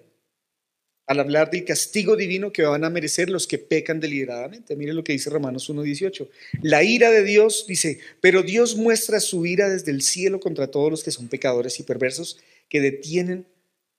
al 1.07 1.19
hablar 1.19 1.51
del 1.51 1.65
castigo 1.65 2.15
divino 2.15 2.53
que 2.53 2.63
van 2.63 2.85
a 2.85 2.89
merecer 2.89 3.29
los 3.29 3.45
que 3.45 3.57
pecan 3.57 3.99
deliberadamente. 3.99 4.75
Mire 4.75 4.93
lo 4.93 5.03
que 5.03 5.11
dice 5.11 5.29
Romanos 5.29 5.69
1.18. 5.69 6.29
La 6.61 6.83
ira 6.83 7.11
de 7.11 7.23
Dios 7.23 7.65
dice, 7.67 7.99
pero 8.21 8.43
Dios 8.43 8.77
muestra 8.77 9.19
su 9.19 9.45
ira 9.45 9.67
desde 9.67 9.91
el 9.91 10.03
cielo 10.03 10.39
contra 10.39 10.67
todos 10.67 10.89
los 10.89 11.03
que 11.03 11.11
son 11.11 11.27
pecadores 11.27 11.79
y 11.79 11.83
perversos 11.83 12.39
que 12.69 12.79
detienen 12.79 13.45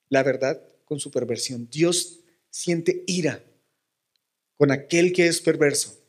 la 0.08 0.22
verdad 0.22 0.62
con 0.84 1.00
su 1.00 1.10
perversión. 1.10 1.68
Dios 1.70 2.20
siente 2.50 3.04
ira 3.06 3.44
con 4.56 4.70
aquel 4.70 5.12
que 5.12 5.26
es 5.26 5.40
perverso. 5.40 6.01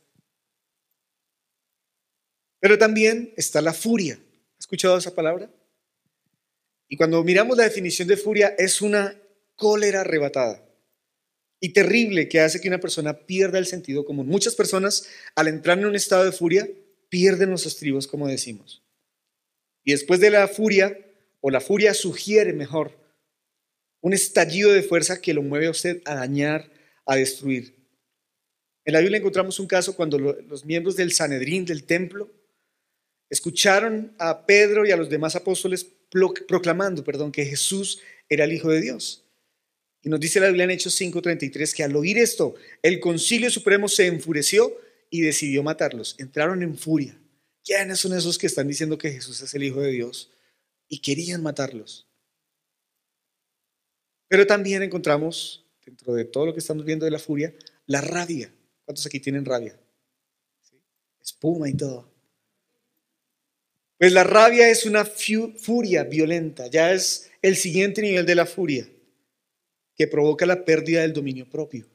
Pero 2.63 2.77
también 2.77 3.34
está 3.36 3.62
la 3.62 3.74
furia. 3.74 4.13
¿Ha 4.15 4.58
escuchado 4.58 4.98
esa 4.98 5.13
palabra? 5.13 5.51
Y 6.88 6.96
cuando 6.96 7.22
miramos 7.22 7.58
la 7.58 7.65
definición 7.65 8.08
de 8.08 8.15
furia, 8.15 8.55
es 8.58 8.82
una 8.82 9.22
cólera 9.58 10.00
arrebatada 10.00 10.65
y 11.60 11.74
terrible 11.74 12.29
que 12.29 12.39
hace 12.39 12.62
que 12.62 12.70
una 12.70 12.79
persona 12.79 13.25
pierda 13.25 13.60
el 13.60 13.65
sentido 13.65 14.05
común. 14.05 14.27
Muchas 14.27 14.55
personas, 14.55 15.10
al 15.36 15.50
entrar 15.50 15.77
en 15.77 15.88
un 15.88 15.96
estado 15.98 16.24
de 16.24 16.32
furia, 16.32 16.65
pierden 17.10 17.50
los 17.50 17.65
estribos, 17.65 18.08
como 18.08 18.29
decimos. 18.29 18.82
Y 19.84 19.91
después 19.91 20.22
de 20.22 20.29
la 20.29 20.48
furia, 20.48 20.98
o 21.41 21.50
la 21.50 21.60
furia 21.60 21.93
sugiere 21.93 22.53
mejor, 22.53 22.98
un 24.00 24.13
estallido 24.13 24.72
de 24.72 24.84
fuerza 24.84 25.20
que 25.20 25.34
lo 25.34 25.41
mueve 25.41 25.67
a 25.67 25.72
usted 25.72 26.01
a 26.05 26.15
dañar, 26.15 26.72
a 27.05 27.17
destruir. 27.17 27.75
En 28.86 28.93
la 28.93 29.01
Biblia 29.01 29.20
encontramos 29.20 29.60
un 29.60 29.67
caso 29.67 29.98
cuando 29.98 30.17
los 30.17 30.63
miembros 30.63 30.96
del 30.96 31.12
Sanedrín, 31.12 31.65
del 31.65 31.84
templo, 31.84 32.32
escucharon 33.33 34.13
a 34.19 34.45
Pedro 34.45 34.85
y 34.85 34.91
a 34.91 34.95
los 34.95 35.09
demás 35.09 35.35
apóstoles 35.35 35.87
proclamando, 36.47 37.03
perdón, 37.03 37.31
que 37.31 37.45
Jesús 37.45 37.99
era 38.29 38.43
el 38.43 38.53
Hijo 38.53 38.69
de 38.69 38.79
Dios. 38.79 39.25
Y 40.03 40.09
nos 40.09 40.19
dice 40.19 40.39
la 40.39 40.47
Biblia 40.47 40.65
en 40.65 40.71
Hechos 40.71 40.93
5:33 40.99 41.73
que 41.73 41.83
al 41.83 41.95
oír 41.95 42.17
esto, 42.19 42.55
el 42.83 42.99
concilio 42.99 43.49
supremo 43.49 43.89
se 43.89 44.05
enfureció 44.05 44.77
y 45.09 45.21
decidió 45.21 45.63
matarlos. 45.63 46.15
Entraron 46.19 46.61
en 46.61 46.77
furia. 46.77 47.17
¿Quiénes 47.65 47.99
son 47.99 48.15
esos 48.15 48.37
que 48.37 48.47
están 48.47 48.67
diciendo 48.67 48.97
que 48.97 49.11
Jesús 49.11 49.41
es 49.41 49.53
el 49.55 49.63
Hijo 49.63 49.81
de 49.81 49.91
Dios? 49.91 50.31
Y 50.87 50.99
querían 50.99 51.41
matarlos. 51.41 52.07
Pero 54.27 54.45
también 54.45 54.83
encontramos, 54.83 55.65
dentro 55.83 56.13
de 56.13 56.25
todo 56.25 56.45
lo 56.45 56.53
que 56.53 56.59
estamos 56.59 56.85
viendo 56.85 57.05
de 57.05 57.11
la 57.11 57.19
furia, 57.19 57.53
la 57.87 58.01
rabia. 58.01 58.53
¿Cuántos 58.85 59.05
aquí 59.05 59.19
tienen 59.19 59.45
rabia? 59.45 59.79
Espuma 61.19 61.69
y 61.69 61.73
todo. 61.73 62.12
Pues 63.97 64.12
la 64.12 64.23
rabia 64.23 64.69
es 64.69 64.85
una 64.85 65.05
furia 65.05 66.03
violenta, 66.03 66.67
ya 66.67 66.91
es 66.91 67.31
el 67.41 67.55
siguiente 67.55 68.01
nivel 68.01 68.25
de 68.25 68.35
la 68.35 68.45
furia 68.45 68.88
que 69.95 70.07
provoca 70.07 70.45
la 70.45 70.65
pérdida 70.65 71.01
del 71.01 71.13
dominio 71.13 71.50
propio. 71.50 71.88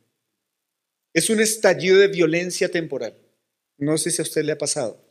Es 1.12 1.30
un 1.30 1.40
estallido 1.40 1.98
de 1.98 2.08
violencia 2.08 2.70
temporal. 2.70 3.14
No 3.76 3.98
sé 3.98 4.10
si 4.10 4.20
a 4.20 4.24
usted 4.24 4.44
le 4.44 4.52
ha 4.52 4.58
pasado. 4.58 5.04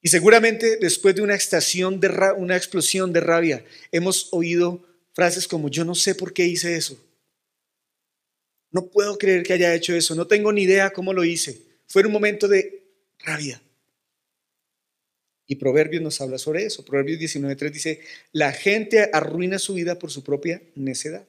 Y 0.00 0.08
seguramente 0.08 0.78
después 0.78 1.14
de 1.14 1.22
una, 1.22 1.34
estación 1.34 2.00
de 2.00 2.08
una 2.36 2.56
explosión 2.56 3.12
de 3.12 3.20
rabia, 3.20 3.64
hemos 3.92 4.32
oído 4.32 4.84
frases 5.12 5.46
como, 5.46 5.68
yo 5.68 5.84
no 5.84 5.94
sé 5.94 6.14
por 6.14 6.32
qué 6.32 6.44
hice 6.46 6.76
eso. 6.76 6.98
No 8.70 8.86
puedo 8.86 9.18
creer 9.18 9.42
que 9.42 9.52
haya 9.52 9.74
hecho 9.74 9.94
eso. 9.94 10.14
No 10.14 10.26
tengo 10.26 10.52
ni 10.52 10.62
idea 10.62 10.92
cómo 10.92 11.12
lo 11.12 11.24
hice. 11.24 11.60
Fue 11.86 12.04
un 12.04 12.12
momento 12.12 12.48
de 12.48 12.82
rabia. 13.18 13.62
Y 15.46 15.56
Proverbios 15.56 16.02
nos 16.02 16.20
habla 16.20 16.38
sobre 16.38 16.64
eso. 16.64 16.84
Proverbios 16.84 17.18
19.3 17.18 17.70
dice, 17.70 18.00
la 18.32 18.52
gente 18.52 19.10
arruina 19.12 19.58
su 19.58 19.74
vida 19.74 19.98
por 19.98 20.10
su 20.10 20.22
propia 20.22 20.62
necedad 20.74 21.26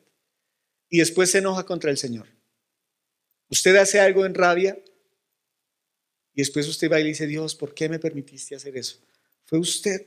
y 0.89 0.99
después 0.99 1.31
se 1.31 1.39
enoja 1.39 1.65
contra 1.65 1.89
el 1.89 1.97
Señor. 1.97 2.27
Usted 3.49 3.75
hace 3.75 3.99
algo 3.99 4.25
en 4.25 4.35
rabia 4.35 4.77
y 6.33 6.41
después 6.41 6.67
usted 6.67 6.91
va 6.91 6.99
y 6.99 7.03
le 7.03 7.09
dice, 7.09 7.27
Dios, 7.27 7.55
¿por 7.55 7.73
qué 7.73 7.89
me 7.89 7.99
permitiste 7.99 8.55
hacer 8.55 8.77
eso? 8.77 8.99
Fue 9.45 9.59
usted. 9.59 10.05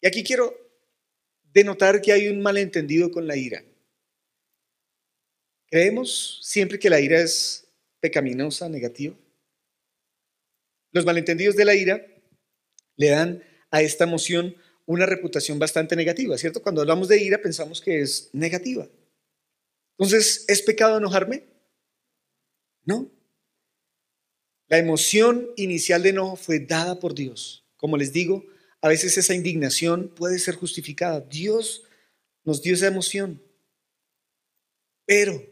Y 0.00 0.06
aquí 0.06 0.22
quiero 0.22 0.56
denotar 1.52 2.00
que 2.00 2.12
hay 2.12 2.28
un 2.28 2.42
malentendido 2.42 3.10
con 3.10 3.26
la 3.26 3.36
ira. 3.36 3.64
Creemos 5.68 6.40
siempre 6.42 6.78
que 6.78 6.90
la 6.90 7.00
ira 7.00 7.20
es 7.20 7.66
pecaminosa, 8.00 8.68
negativa. 8.68 9.16
Los 10.94 11.04
malentendidos 11.04 11.56
de 11.56 11.64
la 11.64 11.74
ira 11.74 12.06
le 12.96 13.10
dan 13.10 13.42
a 13.70 13.82
esta 13.82 14.04
emoción 14.04 14.56
una 14.86 15.06
reputación 15.06 15.58
bastante 15.58 15.96
negativa, 15.96 16.38
¿cierto? 16.38 16.62
Cuando 16.62 16.80
hablamos 16.80 17.08
de 17.08 17.20
ira 17.20 17.42
pensamos 17.42 17.80
que 17.80 18.00
es 18.00 18.30
negativa. 18.32 18.88
Entonces, 19.98 20.44
¿es 20.46 20.62
pecado 20.62 20.96
enojarme? 20.96 21.48
No. 22.84 23.10
La 24.68 24.78
emoción 24.78 25.50
inicial 25.56 26.02
de 26.04 26.10
enojo 26.10 26.36
fue 26.36 26.60
dada 26.60 27.00
por 27.00 27.14
Dios. 27.14 27.66
Como 27.76 27.96
les 27.96 28.12
digo, 28.12 28.44
a 28.80 28.88
veces 28.88 29.18
esa 29.18 29.34
indignación 29.34 30.14
puede 30.14 30.38
ser 30.38 30.54
justificada. 30.54 31.20
Dios 31.20 31.82
nos 32.44 32.62
dio 32.62 32.74
esa 32.74 32.86
emoción. 32.86 33.42
Pero 35.06 35.42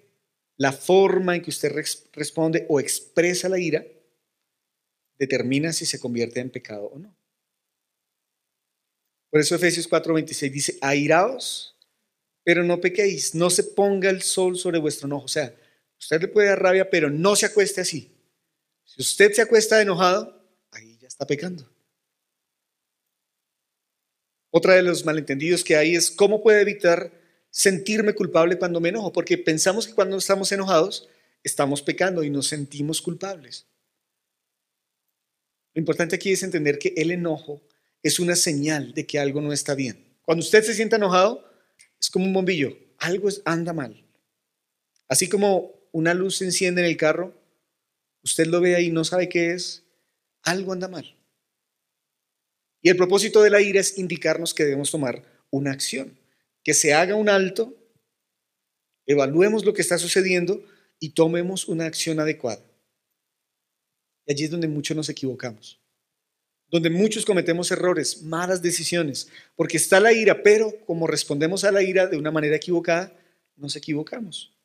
la 0.56 0.72
forma 0.72 1.34
en 1.34 1.42
que 1.42 1.50
usted 1.50 1.72
responde 2.12 2.64
o 2.68 2.78
expresa 2.78 3.48
la 3.48 3.58
ira 3.58 3.84
determina 5.22 5.72
si 5.72 5.86
se 5.86 6.00
convierte 6.00 6.40
en 6.40 6.50
pecado 6.50 6.86
o 6.86 6.98
no. 6.98 7.16
Por 9.30 9.40
eso 9.40 9.54
Efesios 9.54 9.88
4:26 9.88 10.50
dice, 10.50 10.78
airaos, 10.80 11.76
pero 12.44 12.64
no 12.64 12.80
pequéis, 12.80 13.36
no 13.36 13.48
se 13.48 13.62
ponga 13.62 14.10
el 14.10 14.22
sol 14.22 14.58
sobre 14.58 14.80
vuestro 14.80 15.06
enojo. 15.06 15.26
O 15.26 15.28
sea, 15.28 15.54
usted 15.96 16.20
le 16.22 16.28
puede 16.28 16.48
dar 16.48 16.60
rabia, 16.60 16.90
pero 16.90 17.08
no 17.08 17.36
se 17.36 17.46
acueste 17.46 17.80
así. 17.80 18.10
Si 18.84 19.00
usted 19.00 19.32
se 19.32 19.42
acuesta 19.42 19.80
enojado, 19.80 20.44
ahí 20.72 20.98
ya 21.00 21.06
está 21.06 21.24
pecando. 21.24 21.70
Otra 24.50 24.74
de 24.74 24.82
los 24.82 25.04
malentendidos 25.04 25.62
que 25.62 25.76
hay 25.76 25.94
es 25.94 26.10
cómo 26.10 26.42
puede 26.42 26.60
evitar 26.60 27.12
sentirme 27.48 28.12
culpable 28.12 28.58
cuando 28.58 28.80
me 28.80 28.88
enojo, 28.88 29.12
porque 29.12 29.38
pensamos 29.38 29.86
que 29.86 29.94
cuando 29.94 30.16
estamos 30.16 30.50
enojados 30.50 31.08
estamos 31.44 31.80
pecando 31.80 32.24
y 32.24 32.30
nos 32.30 32.48
sentimos 32.48 33.00
culpables. 33.00 33.66
Lo 35.74 35.80
importante 35.80 36.16
aquí 36.16 36.32
es 36.32 36.42
entender 36.42 36.78
que 36.78 36.92
el 36.96 37.10
enojo 37.10 37.62
es 38.02 38.18
una 38.20 38.36
señal 38.36 38.92
de 38.94 39.06
que 39.06 39.18
algo 39.18 39.40
no 39.40 39.52
está 39.52 39.74
bien. 39.74 40.16
Cuando 40.22 40.44
usted 40.44 40.62
se 40.62 40.74
sienta 40.74 40.96
enojado, 40.96 41.48
es 42.00 42.10
como 42.10 42.24
un 42.24 42.32
bombillo, 42.32 42.76
algo 42.98 43.28
anda 43.44 43.72
mal. 43.72 44.04
Así 45.08 45.28
como 45.28 45.88
una 45.92 46.14
luz 46.14 46.38
se 46.38 46.44
enciende 46.44 46.80
en 46.80 46.88
el 46.88 46.96
carro, 46.96 47.34
usted 48.22 48.46
lo 48.46 48.60
ve 48.60 48.76
ahí 48.76 48.86
y 48.86 48.90
no 48.90 49.04
sabe 49.04 49.28
qué 49.28 49.52
es, 49.52 49.84
algo 50.42 50.72
anda 50.72 50.88
mal. 50.88 51.16
Y 52.82 52.90
el 52.90 52.96
propósito 52.96 53.42
de 53.42 53.50
la 53.50 53.60
ira 53.60 53.80
es 53.80 53.98
indicarnos 53.98 54.54
que 54.54 54.64
debemos 54.64 54.90
tomar 54.90 55.22
una 55.50 55.70
acción, 55.70 56.18
que 56.64 56.74
se 56.74 56.94
haga 56.94 57.14
un 57.14 57.28
alto, 57.28 57.76
evaluemos 59.06 59.64
lo 59.64 59.74
que 59.74 59.82
está 59.82 59.98
sucediendo 59.98 60.64
y 60.98 61.10
tomemos 61.10 61.68
una 61.68 61.86
acción 61.86 62.18
adecuada. 62.18 62.64
Y 64.26 64.32
allí 64.32 64.44
es 64.44 64.50
donde 64.50 64.68
muchos 64.68 64.96
nos 64.96 65.08
equivocamos 65.08 65.82
donde 66.72 66.88
muchos 66.88 67.26
cometemos 67.26 67.70
errores, 67.70 68.22
malas 68.22 68.62
decisiones, 68.62 69.28
porque 69.54 69.76
está 69.76 70.00
la 70.00 70.14
ira, 70.14 70.42
pero 70.42 70.74
como 70.86 71.06
respondemos 71.06 71.64
a 71.64 71.70
la 71.70 71.82
ira 71.82 72.06
de 72.06 72.16
una 72.16 72.30
manera 72.30 72.56
equivocada, 72.56 73.14
nos 73.56 73.76
equivocamos. 73.76 74.56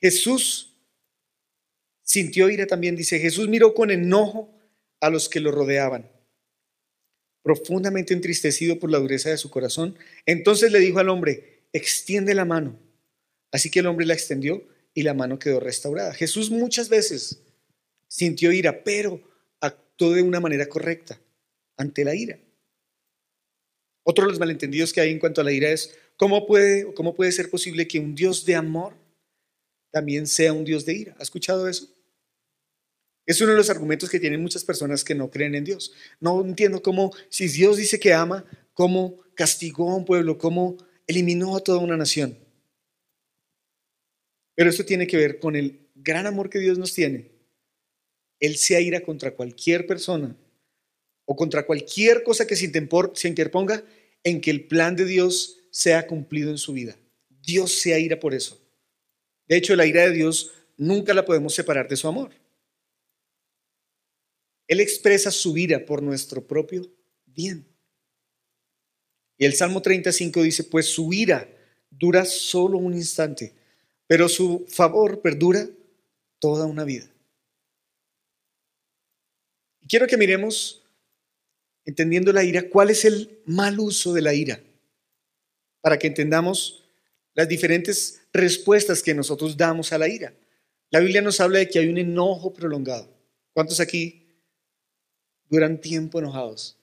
Jesús 0.00 0.74
sintió 2.02 2.48
ira 2.48 2.66
también, 2.66 2.96
dice, 2.96 3.18
Jesús 3.18 3.46
miró 3.46 3.74
con 3.74 3.90
enojo 3.90 4.58
a 5.00 5.10
los 5.10 5.28
que 5.28 5.38
lo 5.38 5.50
rodeaban, 5.50 6.10
profundamente 7.42 8.14
entristecido 8.14 8.78
por 8.78 8.90
la 8.90 8.98
dureza 8.98 9.28
de 9.28 9.36
su 9.36 9.50
corazón. 9.50 9.98
Entonces 10.24 10.72
le 10.72 10.78
dijo 10.78 10.98
al 10.98 11.10
hombre, 11.10 11.66
extiende 11.74 12.34
la 12.34 12.46
mano. 12.46 12.78
Así 13.52 13.70
que 13.70 13.80
el 13.80 13.86
hombre 13.86 14.06
la 14.06 14.14
extendió 14.14 14.66
y 14.94 15.02
la 15.02 15.12
mano 15.12 15.38
quedó 15.38 15.60
restaurada. 15.60 16.14
Jesús 16.14 16.50
muchas 16.50 16.88
veces 16.88 17.43
sintió 18.14 18.52
ira, 18.52 18.84
pero 18.84 19.20
actuó 19.60 20.12
de 20.12 20.22
una 20.22 20.38
manera 20.38 20.68
correcta 20.68 21.20
ante 21.76 22.04
la 22.04 22.14
ira. 22.14 22.38
Otro 24.04 24.24
de 24.24 24.30
los 24.30 24.38
malentendidos 24.38 24.92
que 24.92 25.00
hay 25.00 25.10
en 25.10 25.18
cuanto 25.18 25.40
a 25.40 25.44
la 25.44 25.50
ira 25.50 25.68
es 25.70 25.98
cómo 26.16 26.46
puede, 26.46 26.94
cómo 26.94 27.16
puede 27.16 27.32
ser 27.32 27.50
posible 27.50 27.88
que 27.88 27.98
un 27.98 28.14
Dios 28.14 28.44
de 28.44 28.54
amor 28.54 28.94
también 29.90 30.28
sea 30.28 30.52
un 30.52 30.64
Dios 30.64 30.84
de 30.84 30.92
ira. 30.92 31.16
¿Ha 31.18 31.24
escuchado 31.24 31.68
eso? 31.68 31.88
Es 33.26 33.40
uno 33.40 33.50
de 33.50 33.56
los 33.56 33.70
argumentos 33.70 34.08
que 34.08 34.20
tienen 34.20 34.42
muchas 34.42 34.62
personas 34.62 35.02
que 35.02 35.16
no 35.16 35.28
creen 35.28 35.56
en 35.56 35.64
Dios. 35.64 35.92
No 36.20 36.40
entiendo 36.44 36.82
cómo, 36.82 37.12
si 37.30 37.48
Dios 37.48 37.78
dice 37.78 37.98
que 37.98 38.12
ama, 38.12 38.44
cómo 38.74 39.24
castigó 39.34 39.90
a 39.90 39.96
un 39.96 40.04
pueblo, 40.04 40.38
cómo 40.38 40.76
eliminó 41.08 41.56
a 41.56 41.60
toda 41.60 41.78
una 41.78 41.96
nación. 41.96 42.38
Pero 44.54 44.70
esto 44.70 44.84
tiene 44.84 45.08
que 45.08 45.16
ver 45.16 45.40
con 45.40 45.56
el 45.56 45.88
gran 45.96 46.26
amor 46.26 46.48
que 46.48 46.60
Dios 46.60 46.78
nos 46.78 46.94
tiene 46.94 47.33
él 48.44 48.56
se 48.56 48.80
ira 48.80 49.00
contra 49.00 49.34
cualquier 49.34 49.86
persona 49.86 50.36
o 51.24 51.36
contra 51.36 51.64
cualquier 51.64 52.22
cosa 52.22 52.46
que 52.46 52.56
se 52.56 52.66
interponga 53.28 53.84
en 54.22 54.40
que 54.40 54.50
el 54.50 54.66
plan 54.66 54.96
de 54.96 55.04
Dios 55.04 55.58
sea 55.70 56.06
cumplido 56.06 56.50
en 56.50 56.58
su 56.58 56.72
vida. 56.72 56.96
Dios 57.42 57.72
se 57.72 57.98
ira 57.98 58.20
por 58.20 58.34
eso. 58.34 58.60
De 59.46 59.56
hecho, 59.56 59.76
la 59.76 59.86
ira 59.86 60.02
de 60.02 60.12
Dios 60.12 60.52
nunca 60.76 61.14
la 61.14 61.24
podemos 61.24 61.54
separar 61.54 61.88
de 61.88 61.96
su 61.96 62.08
amor. 62.08 62.32
Él 64.66 64.80
expresa 64.80 65.30
su 65.30 65.56
ira 65.56 65.84
por 65.84 66.02
nuestro 66.02 66.46
propio 66.46 66.90
bien. 67.26 67.66
Y 69.36 69.44
el 69.44 69.54
Salmo 69.54 69.82
35 69.82 70.42
dice, 70.42 70.64
pues 70.64 70.86
su 70.86 71.12
ira 71.12 71.48
dura 71.90 72.24
solo 72.24 72.78
un 72.78 72.94
instante, 72.94 73.54
pero 74.06 74.28
su 74.28 74.64
favor 74.68 75.20
perdura 75.20 75.68
toda 76.38 76.66
una 76.66 76.84
vida. 76.84 77.13
Quiero 79.88 80.06
que 80.06 80.16
miremos, 80.16 80.82
entendiendo 81.84 82.32
la 82.32 82.44
ira, 82.44 82.68
cuál 82.68 82.90
es 82.90 83.04
el 83.04 83.40
mal 83.46 83.78
uso 83.78 84.12
de 84.12 84.22
la 84.22 84.34
ira, 84.34 84.60
para 85.80 85.98
que 85.98 86.06
entendamos 86.06 86.84
las 87.34 87.48
diferentes 87.48 88.22
respuestas 88.32 89.02
que 89.02 89.14
nosotros 89.14 89.56
damos 89.56 89.92
a 89.92 89.98
la 89.98 90.08
ira. 90.08 90.34
La 90.90 91.00
Biblia 91.00 91.20
nos 91.20 91.40
habla 91.40 91.58
de 91.58 91.68
que 91.68 91.78
hay 91.78 91.88
un 91.88 91.98
enojo 91.98 92.52
prolongado. 92.52 93.12
¿Cuántos 93.52 93.80
aquí 93.80 94.28
duran 95.48 95.80
tiempo 95.80 96.18
enojados? 96.18 96.78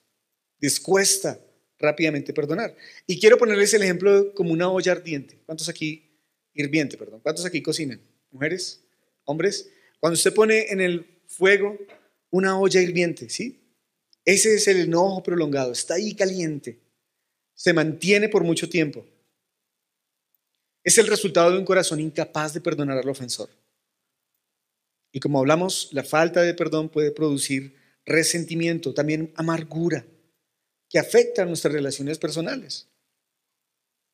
Les 0.58 0.78
cuesta 0.78 1.40
rápidamente 1.78 2.32
perdonar. 2.32 2.76
Y 3.06 3.18
quiero 3.18 3.36
ponerles 3.36 3.74
el 3.74 3.82
ejemplo 3.82 4.32
como 4.34 4.52
una 4.52 4.70
olla 4.70 4.92
ardiente. 4.92 5.42
¿Cuántos 5.44 5.68
aquí, 5.68 6.16
hirviente, 6.54 6.96
perdón? 6.96 7.20
¿Cuántos 7.20 7.44
aquí 7.44 7.60
cocinan? 7.62 8.00
¿Mujeres? 8.30 8.84
¿Hombres? 9.24 9.70
Cuando 9.98 10.14
usted 10.14 10.32
pone 10.32 10.66
en 10.70 10.80
el 10.80 11.22
fuego 11.26 11.78
una 12.32 12.58
olla 12.58 12.80
hirviente, 12.80 13.28
¿sí? 13.28 13.60
Ese 14.24 14.54
es 14.54 14.66
el 14.66 14.80
enojo 14.80 15.22
prolongado, 15.22 15.70
está 15.70 15.94
ahí 15.94 16.14
caliente, 16.14 16.80
se 17.54 17.72
mantiene 17.72 18.28
por 18.28 18.42
mucho 18.42 18.68
tiempo. 18.68 19.04
Es 20.82 20.98
el 20.98 21.06
resultado 21.06 21.52
de 21.52 21.58
un 21.58 21.64
corazón 21.64 22.00
incapaz 22.00 22.54
de 22.54 22.60
perdonar 22.60 22.98
al 22.98 23.08
ofensor. 23.08 23.50
Y 25.12 25.20
como 25.20 25.38
hablamos, 25.38 25.90
la 25.92 26.02
falta 26.02 26.42
de 26.42 26.54
perdón 26.54 26.88
puede 26.88 27.12
producir 27.12 27.76
resentimiento, 28.04 28.94
también 28.94 29.32
amargura, 29.36 30.04
que 30.88 30.98
afecta 30.98 31.42
a 31.42 31.46
nuestras 31.46 31.74
relaciones 31.74 32.18
personales. 32.18 32.88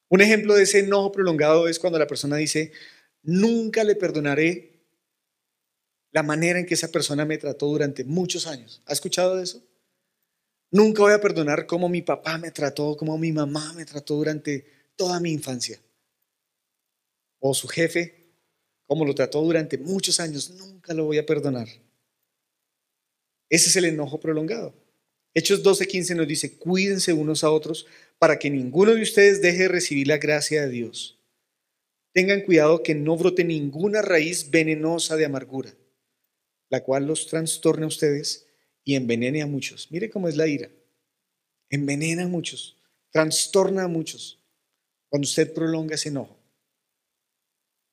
Un 0.08 0.20
ejemplo 0.22 0.54
de 0.54 0.64
ese 0.64 0.80
enojo 0.80 1.12
prolongado 1.12 1.68
es 1.68 1.78
cuando 1.78 1.98
la 1.98 2.06
persona 2.06 2.36
dice, 2.36 2.72
nunca 3.22 3.84
le 3.84 3.94
perdonaré 3.94 4.77
la 6.10 6.22
manera 6.22 6.58
en 6.58 6.66
que 6.66 6.74
esa 6.74 6.88
persona 6.88 7.24
me 7.24 7.38
trató 7.38 7.66
durante 7.66 8.04
muchos 8.04 8.46
años. 8.46 8.82
¿Ha 8.86 8.92
escuchado 8.92 9.36
de 9.36 9.44
eso? 9.44 9.62
Nunca 10.70 11.02
voy 11.02 11.12
a 11.12 11.20
perdonar 11.20 11.66
cómo 11.66 11.88
mi 11.88 12.02
papá 12.02 12.38
me 12.38 12.50
trató, 12.50 12.96
cómo 12.96 13.16
mi 13.16 13.32
mamá 13.32 13.72
me 13.74 13.84
trató 13.84 14.14
durante 14.16 14.66
toda 14.96 15.20
mi 15.20 15.32
infancia. 15.32 15.80
O 17.40 17.54
su 17.54 17.68
jefe, 17.68 18.32
cómo 18.86 19.04
lo 19.04 19.14
trató 19.14 19.40
durante 19.40 19.78
muchos 19.78 20.20
años, 20.20 20.50
nunca 20.50 20.92
lo 20.92 21.04
voy 21.04 21.18
a 21.18 21.26
perdonar. 21.26 21.68
Ese 23.48 23.68
es 23.70 23.76
el 23.76 23.86
enojo 23.86 24.20
prolongado. 24.20 24.74
Hechos 25.34 25.62
12:15 25.62 26.16
nos 26.16 26.28
dice, 26.28 26.58
cuídense 26.58 27.12
unos 27.12 27.44
a 27.44 27.50
otros 27.50 27.86
para 28.18 28.38
que 28.38 28.50
ninguno 28.50 28.94
de 28.94 29.02
ustedes 29.02 29.40
deje 29.40 29.62
de 29.62 29.68
recibir 29.68 30.08
la 30.08 30.18
gracia 30.18 30.62
de 30.62 30.68
Dios. 30.70 31.18
Tengan 32.12 32.40
cuidado 32.42 32.82
que 32.82 32.94
no 32.94 33.16
brote 33.16 33.44
ninguna 33.44 34.02
raíz 34.02 34.50
venenosa 34.50 35.16
de 35.16 35.24
amargura, 35.24 35.72
la 36.70 36.82
cual 36.82 37.06
los 37.06 37.26
trastorne 37.26 37.84
a 37.84 37.88
ustedes 37.88 38.46
y 38.84 38.94
envenene 38.94 39.42
a 39.42 39.46
muchos. 39.46 39.90
Mire 39.90 40.10
cómo 40.10 40.28
es 40.28 40.36
la 40.36 40.46
ira. 40.46 40.70
Envenena 41.70 42.24
a 42.24 42.28
muchos, 42.28 42.76
trastorna 43.10 43.84
a 43.84 43.88
muchos 43.88 44.38
cuando 45.08 45.26
usted 45.26 45.52
prolonga 45.52 45.94
ese 45.94 46.08
enojo. 46.08 46.38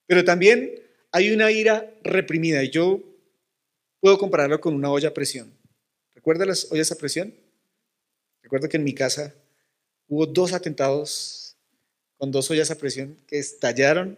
Pero 0.05 0.23
también 0.23 0.81
hay 1.11 1.31
una 1.31 1.51
ira 1.51 1.93
reprimida 2.03 2.63
y 2.63 2.69
yo 2.69 3.01
puedo 3.99 4.17
compararlo 4.17 4.59
con 4.61 4.73
una 4.73 4.91
olla 4.91 5.09
a 5.09 5.13
presión. 5.13 5.51
¿Recuerda 6.13 6.45
las 6.45 6.71
ollas 6.71 6.91
a 6.91 6.97
presión? 6.97 7.33
Recuerdo 8.41 8.69
que 8.69 8.77
en 8.77 8.83
mi 8.83 8.93
casa 8.93 9.33
hubo 10.07 10.25
dos 10.25 10.53
atentados 10.53 11.57
con 12.17 12.31
dos 12.31 12.49
ollas 12.51 12.71
a 12.71 12.77
presión 12.77 13.17
que 13.27 13.39
estallaron. 13.39 14.17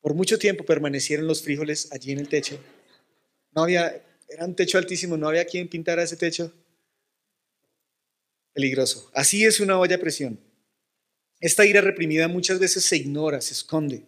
Por 0.00 0.14
mucho 0.14 0.38
tiempo 0.38 0.64
permanecieron 0.64 1.26
los 1.26 1.42
frijoles 1.42 1.92
allí 1.92 2.12
en 2.12 2.18
el 2.18 2.28
techo. 2.28 2.58
No 3.52 3.62
había, 3.62 4.02
era 4.28 4.46
un 4.46 4.54
techo 4.54 4.78
altísimo, 4.78 5.16
no 5.16 5.28
había 5.28 5.44
quien 5.44 5.68
pintara 5.68 6.02
ese 6.02 6.16
techo. 6.16 6.52
Peligroso. 8.52 9.10
Así 9.14 9.44
es 9.44 9.60
una 9.60 9.78
olla 9.78 9.96
a 9.96 10.00
presión. 10.00 10.40
Esta 11.40 11.64
ira 11.64 11.80
reprimida 11.80 12.28
muchas 12.28 12.58
veces 12.58 12.84
se 12.84 12.96
ignora, 12.96 13.40
se 13.40 13.54
esconde. 13.54 14.04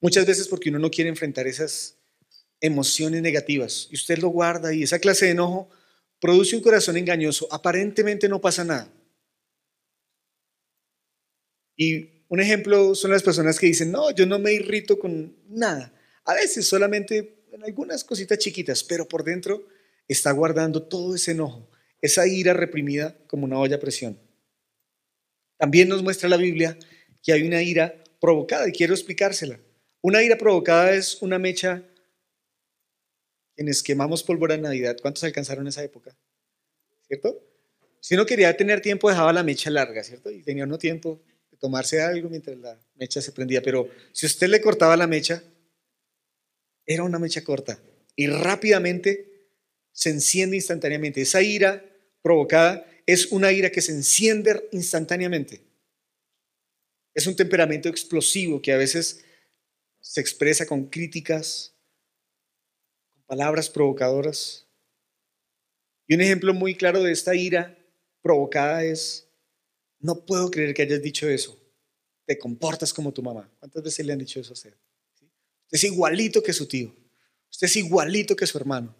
Muchas 0.00 0.26
veces 0.26 0.48
porque 0.48 0.68
uno 0.68 0.78
no 0.78 0.90
quiere 0.90 1.08
enfrentar 1.08 1.46
esas 1.46 1.98
emociones 2.60 3.22
negativas 3.22 3.88
y 3.90 3.96
usted 3.96 4.18
lo 4.18 4.28
guarda 4.28 4.72
y 4.72 4.82
esa 4.82 4.98
clase 4.98 5.26
de 5.26 5.32
enojo 5.32 5.68
produce 6.20 6.56
un 6.56 6.62
corazón 6.62 6.96
engañoso. 6.96 7.48
Aparentemente 7.50 8.28
no 8.28 8.40
pasa 8.40 8.64
nada. 8.64 8.92
Y 11.76 12.15
un 12.28 12.40
ejemplo 12.40 12.94
son 12.94 13.12
las 13.12 13.22
personas 13.22 13.58
que 13.58 13.66
dicen, 13.66 13.92
no, 13.92 14.10
yo 14.10 14.26
no 14.26 14.38
me 14.38 14.52
irrito 14.52 14.98
con 14.98 15.36
nada. 15.48 15.92
A 16.24 16.34
veces 16.34 16.66
solamente 16.66 17.44
en 17.52 17.64
algunas 17.64 18.04
cositas 18.04 18.38
chiquitas, 18.38 18.82
pero 18.82 19.06
por 19.06 19.24
dentro 19.24 19.66
está 20.08 20.32
guardando 20.32 20.82
todo 20.82 21.14
ese 21.14 21.32
enojo, 21.32 21.70
esa 22.02 22.26
ira 22.26 22.52
reprimida 22.52 23.16
como 23.26 23.44
una 23.44 23.58
olla 23.58 23.76
a 23.76 23.80
presión. 23.80 24.18
También 25.56 25.88
nos 25.88 26.02
muestra 26.02 26.28
la 26.28 26.36
Biblia 26.36 26.76
que 27.22 27.32
hay 27.32 27.42
una 27.42 27.62
ira 27.62 27.94
provocada 28.20 28.68
y 28.68 28.72
quiero 28.72 28.94
explicársela. 28.94 29.58
Una 30.02 30.22
ira 30.22 30.36
provocada 30.36 30.92
es 30.92 31.20
una 31.22 31.38
mecha 31.38 31.82
quienes 33.56 33.82
quemamos 33.82 34.22
pólvora 34.22 34.54
en 34.54 34.62
Navidad, 34.62 34.96
¿cuántos 35.00 35.24
alcanzaron 35.24 35.66
esa 35.66 35.82
época? 35.82 36.14
¿Cierto? 37.08 37.42
Si 38.00 38.14
uno 38.14 38.26
quería 38.26 38.54
tener 38.54 38.82
tiempo, 38.82 39.08
dejaba 39.08 39.32
la 39.32 39.42
mecha 39.42 39.70
larga, 39.70 40.04
¿cierto? 40.04 40.30
Y 40.30 40.42
tenía 40.42 40.64
uno 40.64 40.76
tiempo 40.76 41.22
tomarse 41.58 42.00
algo 42.00 42.28
mientras 42.28 42.56
la 42.58 42.78
mecha 42.94 43.20
se 43.20 43.32
prendía. 43.32 43.62
Pero 43.62 43.88
si 44.12 44.26
usted 44.26 44.48
le 44.48 44.60
cortaba 44.60 44.96
la 44.96 45.06
mecha, 45.06 45.42
era 46.84 47.02
una 47.02 47.18
mecha 47.18 47.42
corta 47.42 47.78
y 48.14 48.28
rápidamente 48.28 49.50
se 49.92 50.10
enciende 50.10 50.56
instantáneamente. 50.56 51.20
Esa 51.22 51.42
ira 51.42 51.84
provocada 52.22 52.86
es 53.06 53.26
una 53.32 53.52
ira 53.52 53.70
que 53.70 53.82
se 53.82 53.92
enciende 53.92 54.68
instantáneamente. 54.72 55.62
Es 57.14 57.26
un 57.26 57.36
temperamento 57.36 57.88
explosivo 57.88 58.60
que 58.60 58.72
a 58.72 58.76
veces 58.76 59.24
se 60.00 60.20
expresa 60.20 60.66
con 60.66 60.86
críticas, 60.86 61.74
palabras 63.26 63.70
provocadoras. 63.70 64.66
Y 66.06 66.14
un 66.14 66.20
ejemplo 66.20 66.54
muy 66.54 66.74
claro 66.74 67.02
de 67.02 67.12
esta 67.12 67.34
ira 67.34 67.76
provocada 68.22 68.84
es, 68.84 69.25
no 70.06 70.24
puedo 70.24 70.50
creer 70.50 70.72
que 70.72 70.82
hayas 70.82 71.02
dicho 71.02 71.28
eso, 71.28 71.58
te 72.24 72.38
comportas 72.38 72.92
como 72.92 73.12
tu 73.12 73.22
mamá. 73.22 73.50
¿Cuántas 73.58 73.82
veces 73.82 74.06
le 74.06 74.12
han 74.12 74.18
dicho 74.18 74.40
eso 74.40 74.50
a 74.50 74.54
usted? 74.54 74.74
Usted 75.64 75.76
es 75.76 75.84
igualito 75.84 76.42
que 76.42 76.52
su 76.52 76.66
tío, 76.66 76.94
usted 77.50 77.66
es 77.66 77.76
igualito 77.76 78.34
que 78.34 78.46
su 78.46 78.56
hermano. 78.58 78.96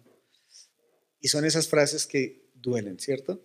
Y 1.19 1.29
son 1.29 1.45
esas 1.45 1.67
frases 1.67 2.05
que 2.05 2.51
duelen, 2.53 2.99
¿cierto? 2.99 3.43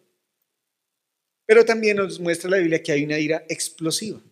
Pero 1.46 1.64
también 1.64 1.96
nos 1.96 2.20
muestra 2.20 2.50
la 2.50 2.58
Biblia 2.58 2.82
que 2.82 2.92
hay 2.92 3.04
una 3.04 3.18
ira 3.18 3.44
explosiva. 3.48 4.22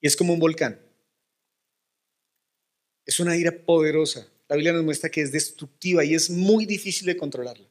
Y 0.00 0.06
es 0.06 0.16
como 0.16 0.32
un 0.32 0.38
volcán. 0.38 0.80
Es 3.04 3.18
una 3.18 3.36
ira 3.36 3.64
poderosa 3.64 4.28
la 4.48 4.56
Biblia 4.56 4.72
nos 4.72 4.84
muestra 4.84 5.10
que 5.10 5.22
es 5.22 5.32
destructiva 5.32 6.04
y 6.04 6.14
es 6.14 6.30
muy 6.30 6.66
difícil 6.66 7.06
de 7.06 7.16
controlarla. 7.16 7.68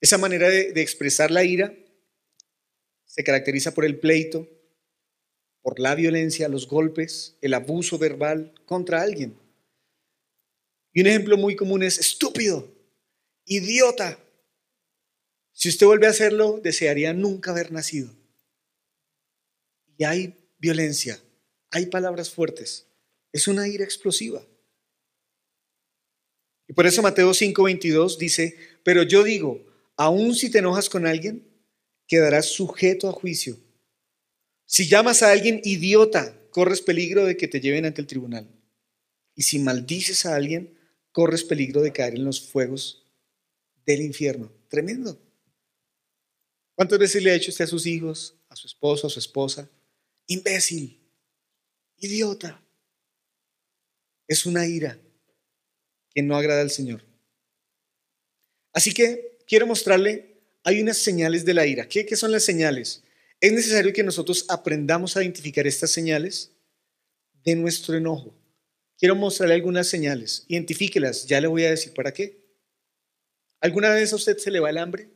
Esa 0.00 0.18
manera 0.18 0.48
de, 0.48 0.80
expresar 0.80 1.30
la 1.30 1.44
ira 1.44 1.74
se 3.04 3.24
caracteriza 3.24 3.72
por 3.72 3.84
el 3.84 3.98
pleito, 3.98 4.48
por 5.62 5.80
la 5.80 5.94
violencia, 5.94 6.48
los 6.48 6.68
golpes, 6.68 7.38
el 7.40 7.54
abuso 7.54 7.98
verbal 7.98 8.52
contra 8.66 9.02
alguien. 9.02 9.38
Y 10.92 11.00
un 11.00 11.06
ejemplo 11.06 11.36
muy 11.36 11.56
común 11.56 11.82
es 11.82 11.98
estúpido, 11.98 12.72
idiota. 13.44 14.18
Si 15.52 15.68
usted 15.68 15.86
vuelve 15.86 16.06
a 16.06 16.10
hacerlo, 16.10 16.60
desearía 16.62 17.12
nunca 17.14 17.50
haber 17.50 17.72
nacido. 17.72 18.14
Y 19.96 20.04
hay 20.04 20.34
violencia, 20.58 21.18
hay 21.70 21.86
palabras 21.86 22.30
fuertes. 22.30 22.86
Es 23.32 23.48
una 23.48 23.66
ira 23.66 23.84
explosiva. 23.84 24.42
Y 26.68 26.72
por 26.72 26.86
eso 26.86 27.02
Mateo 27.02 27.30
5:22 27.30 28.18
dice, 28.18 28.56
pero 28.82 29.02
yo 29.02 29.22
digo, 29.22 29.64
aun 29.96 30.34
si 30.34 30.50
te 30.50 30.58
enojas 30.58 30.88
con 30.88 31.06
alguien, 31.06 31.46
quedarás 32.06 32.46
sujeto 32.46 33.08
a 33.08 33.12
juicio. 33.12 33.56
Si 34.64 34.88
llamas 34.88 35.22
a 35.22 35.30
alguien 35.30 35.60
idiota, 35.64 36.38
corres 36.50 36.82
peligro 36.82 37.24
de 37.24 37.36
que 37.36 37.48
te 37.48 37.60
lleven 37.60 37.84
ante 37.84 38.00
el 38.00 38.06
tribunal. 38.06 38.48
Y 39.34 39.42
si 39.42 39.58
maldices 39.58 40.26
a 40.26 40.34
alguien, 40.34 40.78
corres 41.12 41.44
peligro 41.44 41.82
de 41.82 41.92
caer 41.92 42.14
en 42.14 42.24
los 42.24 42.40
fuegos 42.40 43.06
del 43.84 44.02
infierno. 44.02 44.52
Tremendo. 44.68 45.20
¿Cuántas 46.74 46.98
veces 46.98 47.22
le 47.22 47.30
ha 47.30 47.34
hecho 47.34 47.50
usted 47.50 47.64
a 47.64 47.68
sus 47.68 47.86
hijos, 47.86 48.36
a 48.48 48.56
su 48.56 48.66
esposo, 48.66 49.06
a 49.06 49.10
su 49.10 49.18
esposa? 49.18 49.70
Imbécil, 50.26 51.00
idiota. 51.98 52.62
Es 54.28 54.44
una 54.44 54.66
ira 54.66 54.98
que 56.10 56.22
no 56.22 56.36
agrada 56.36 56.60
al 56.60 56.70
Señor. 56.70 57.04
Así 58.72 58.92
que 58.92 59.35
quiero 59.46 59.66
mostrarle, 59.66 60.36
hay 60.64 60.80
unas 60.82 60.98
señales 60.98 61.44
de 61.44 61.54
la 61.54 61.66
ira. 61.66 61.88
¿Qué, 61.88 62.04
qué 62.04 62.16
son 62.16 62.32
las 62.32 62.44
señales? 62.44 63.02
Es 63.40 63.52
necesario 63.52 63.92
que 63.92 64.02
nosotros 64.02 64.44
aprendamos 64.48 65.16
a 65.16 65.22
identificar 65.22 65.66
estas 65.66 65.90
señales 65.90 66.52
de 67.44 67.54
nuestro 67.54 67.96
enojo. 67.96 68.34
Quiero 68.98 69.14
mostrarle 69.14 69.54
algunas 69.54 69.86
señales. 69.86 70.44
Identifíquelas. 70.48 71.26
Ya 71.26 71.40
le 71.40 71.46
voy 71.46 71.64
a 71.64 71.70
decir 71.70 71.92
para 71.94 72.12
qué. 72.12 72.44
¿Alguna 73.60 73.90
vez 73.90 74.12
a 74.12 74.16
usted 74.16 74.38
se 74.38 74.50
le 74.50 74.60
va 74.60 74.70
el 74.70 74.78
hambre? 74.78 75.10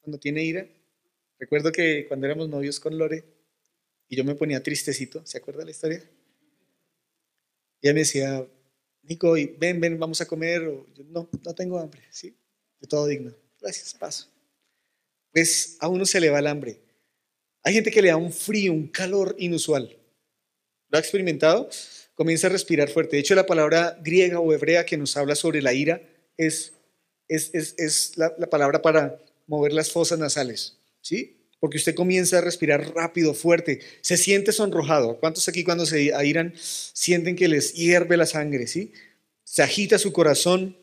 Cuando 0.00 0.18
tiene 0.18 0.44
ira. 0.44 0.68
Recuerdo 1.38 1.72
que 1.72 2.06
cuando 2.06 2.26
éramos 2.26 2.48
novios 2.48 2.78
con 2.78 2.96
Lore 2.96 3.24
y 4.08 4.16
yo 4.16 4.24
me 4.24 4.34
ponía 4.34 4.62
tristecito, 4.62 5.24
¿se 5.26 5.38
acuerda 5.38 5.64
la 5.64 5.70
historia? 5.70 6.02
ella 7.80 7.94
me 7.94 8.00
decía, 8.00 8.46
Nico, 9.02 9.32
ven, 9.32 9.80
ven, 9.80 9.98
vamos 9.98 10.20
a 10.20 10.26
comer. 10.26 10.62
yo, 10.94 11.04
no, 11.04 11.28
no 11.44 11.54
tengo 11.54 11.78
hambre, 11.78 12.02
¿sí? 12.10 12.36
De 12.82 12.88
todo 12.88 13.06
digno. 13.06 13.32
Gracias, 13.60 13.94
paso. 13.94 14.28
Pues 15.32 15.76
a 15.80 15.88
uno 15.88 16.04
se 16.04 16.20
le 16.20 16.28
va 16.28 16.40
el 16.40 16.48
hambre. 16.48 16.80
Hay 17.62 17.74
gente 17.74 17.90
que 17.90 18.02
le 18.02 18.08
da 18.08 18.16
un 18.16 18.32
frío, 18.32 18.72
un 18.72 18.88
calor 18.88 19.34
inusual. 19.38 19.96
¿Lo 20.88 20.98
ha 20.98 21.00
experimentado? 21.00 21.70
Comienza 22.14 22.48
a 22.48 22.50
respirar 22.50 22.90
fuerte. 22.90 23.16
De 23.16 23.20
hecho, 23.20 23.34
la 23.34 23.46
palabra 23.46 23.98
griega 24.02 24.40
o 24.40 24.52
hebrea 24.52 24.84
que 24.84 24.98
nos 24.98 25.16
habla 25.16 25.36
sobre 25.36 25.62
la 25.62 25.72
ira 25.72 26.02
es, 26.36 26.72
es, 27.28 27.50
es, 27.54 28.18
la, 28.18 28.34
la, 28.36 28.50
palabra 28.50 28.82
para 28.82 29.18
mover 29.46 29.72
las 29.72 29.90
fosas 29.90 30.18
nasales. 30.18 30.76
¿Sí? 31.00 31.38
Porque 31.60 31.76
usted 31.76 31.94
comienza 31.94 32.38
a 32.38 32.40
respirar 32.40 32.92
rápido, 32.94 33.32
fuerte. 33.32 33.78
Se 34.00 34.16
siente 34.16 34.50
sonrojado. 34.50 35.20
¿Cuántos 35.20 35.48
aquí 35.48 35.62
cuando 35.62 35.86
se 35.86 36.12
airan 36.12 36.52
sienten 36.56 37.36
que 37.36 37.46
les 37.46 37.74
hierve 37.74 38.16
la 38.16 38.26
sangre? 38.26 38.66
¿Sí? 38.66 38.92
Se 39.44 39.62
agita 39.62 40.00
su 40.00 40.12
corazón. 40.12 40.76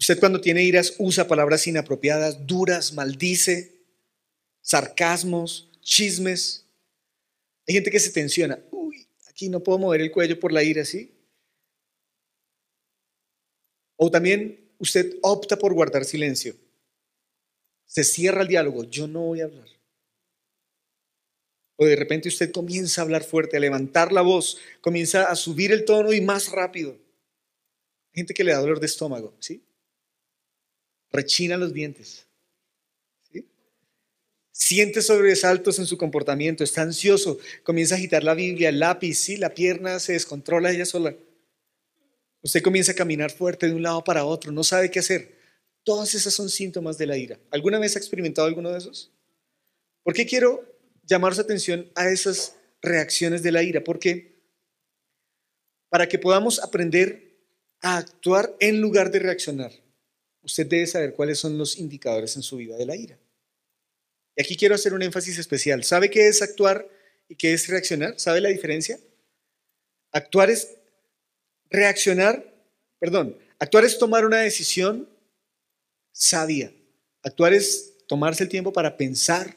Usted 0.00 0.18
cuando 0.18 0.40
tiene 0.40 0.64
iras 0.64 0.94
usa 0.98 1.28
palabras 1.28 1.66
inapropiadas, 1.66 2.46
duras, 2.46 2.94
maldice, 2.94 3.84
sarcasmos, 4.62 5.68
chismes. 5.82 6.64
Hay 7.68 7.74
gente 7.74 7.90
que 7.90 8.00
se 8.00 8.10
tensiona. 8.10 8.58
Uy, 8.70 9.06
aquí 9.28 9.50
no 9.50 9.62
puedo 9.62 9.78
mover 9.78 10.00
el 10.00 10.10
cuello 10.10 10.40
por 10.40 10.52
la 10.52 10.62
ira, 10.62 10.86
¿sí? 10.86 11.12
O 13.96 14.10
también 14.10 14.72
usted 14.78 15.18
opta 15.20 15.58
por 15.58 15.74
guardar 15.74 16.06
silencio. 16.06 16.56
Se 17.84 18.02
cierra 18.02 18.40
el 18.40 18.48
diálogo. 18.48 18.84
Yo 18.84 19.06
no 19.06 19.20
voy 19.20 19.42
a 19.42 19.44
hablar. 19.44 19.68
O 21.76 21.84
de 21.84 21.96
repente 21.96 22.28
usted 22.28 22.52
comienza 22.52 23.02
a 23.02 23.04
hablar 23.04 23.22
fuerte, 23.22 23.58
a 23.58 23.60
levantar 23.60 24.12
la 24.12 24.22
voz, 24.22 24.58
comienza 24.80 25.30
a 25.30 25.36
subir 25.36 25.72
el 25.72 25.84
tono 25.84 26.14
y 26.14 26.22
más 26.22 26.50
rápido. 26.50 26.96
Gente 28.14 28.32
que 28.32 28.44
le 28.44 28.52
da 28.52 28.60
dolor 28.60 28.80
de 28.80 28.86
estómago, 28.86 29.36
¿sí? 29.40 29.62
Rechina 31.12 31.56
los 31.56 31.72
dientes 31.72 32.26
siente 34.60 35.00
sobresaltos 35.00 35.78
en 35.78 35.86
su 35.86 35.96
comportamiento, 35.96 36.62
está 36.62 36.82
ansioso, 36.82 37.38
comienza 37.62 37.94
a 37.94 37.98
agitar 37.98 38.22
la 38.22 38.34
Biblia, 38.34 38.68
el 38.68 38.78
lápiz, 38.78 39.14
sí, 39.14 39.36
la 39.36 39.54
pierna 39.54 39.98
se 39.98 40.12
descontrola 40.12 40.70
ella 40.70 40.84
sola. 40.84 41.16
Usted 42.42 42.62
comienza 42.62 42.92
a 42.92 42.94
caminar 42.94 43.30
fuerte 43.30 43.66
de 43.66 43.74
un 43.74 43.82
lado 43.82 44.04
para 44.04 44.24
otro, 44.24 44.52
no 44.52 44.62
sabe 44.62 44.90
qué 44.90 44.98
hacer. 44.98 45.34
Todas 45.82 46.14
esas 46.14 46.34
son 46.34 46.50
síntomas 46.50 46.98
de 46.98 47.06
la 47.06 47.16
ira. 47.16 47.40
¿Alguna 47.50 47.78
vez 47.78 47.96
ha 47.96 47.98
experimentado 47.98 48.46
alguno 48.46 48.70
de 48.70 48.78
esos? 48.78 49.10
¿Por 50.02 50.12
qué 50.12 50.26
quiero 50.26 50.62
llamar 51.04 51.34
su 51.34 51.40
atención 51.40 51.90
a 51.94 52.08
esas 52.10 52.54
reacciones 52.82 53.42
de 53.42 53.52
la 53.52 53.62
ira? 53.62 53.82
Porque 53.82 54.40
para 55.88 56.06
que 56.06 56.18
podamos 56.18 56.62
aprender 56.62 57.40
a 57.80 57.96
actuar 57.96 58.54
en 58.60 58.80
lugar 58.80 59.10
de 59.10 59.20
reaccionar, 59.20 59.72
usted 60.42 60.66
debe 60.66 60.86
saber 60.86 61.14
cuáles 61.14 61.38
son 61.38 61.58
los 61.58 61.78
indicadores 61.78 62.36
en 62.36 62.42
su 62.42 62.56
vida 62.56 62.76
de 62.76 62.86
la 62.86 62.96
ira. 62.96 63.18
Y 64.36 64.42
aquí 64.42 64.56
quiero 64.56 64.74
hacer 64.74 64.94
un 64.94 65.02
énfasis 65.02 65.38
especial. 65.38 65.84
¿Sabe 65.84 66.10
qué 66.10 66.28
es 66.28 66.42
actuar 66.42 66.88
y 67.28 67.36
qué 67.36 67.52
es 67.52 67.68
reaccionar? 67.68 68.18
¿Sabe 68.18 68.40
la 68.40 68.48
diferencia? 68.48 68.98
Actuar 70.12 70.50
es 70.50 70.76
reaccionar, 71.68 72.44
perdón, 72.98 73.36
actuar 73.58 73.84
es 73.84 73.98
tomar 73.98 74.24
una 74.24 74.38
decisión 74.38 75.08
sabia. 76.12 76.72
Actuar 77.22 77.54
es 77.54 77.94
tomarse 78.06 78.42
el 78.42 78.48
tiempo 78.48 78.72
para 78.72 78.96
pensar 78.96 79.56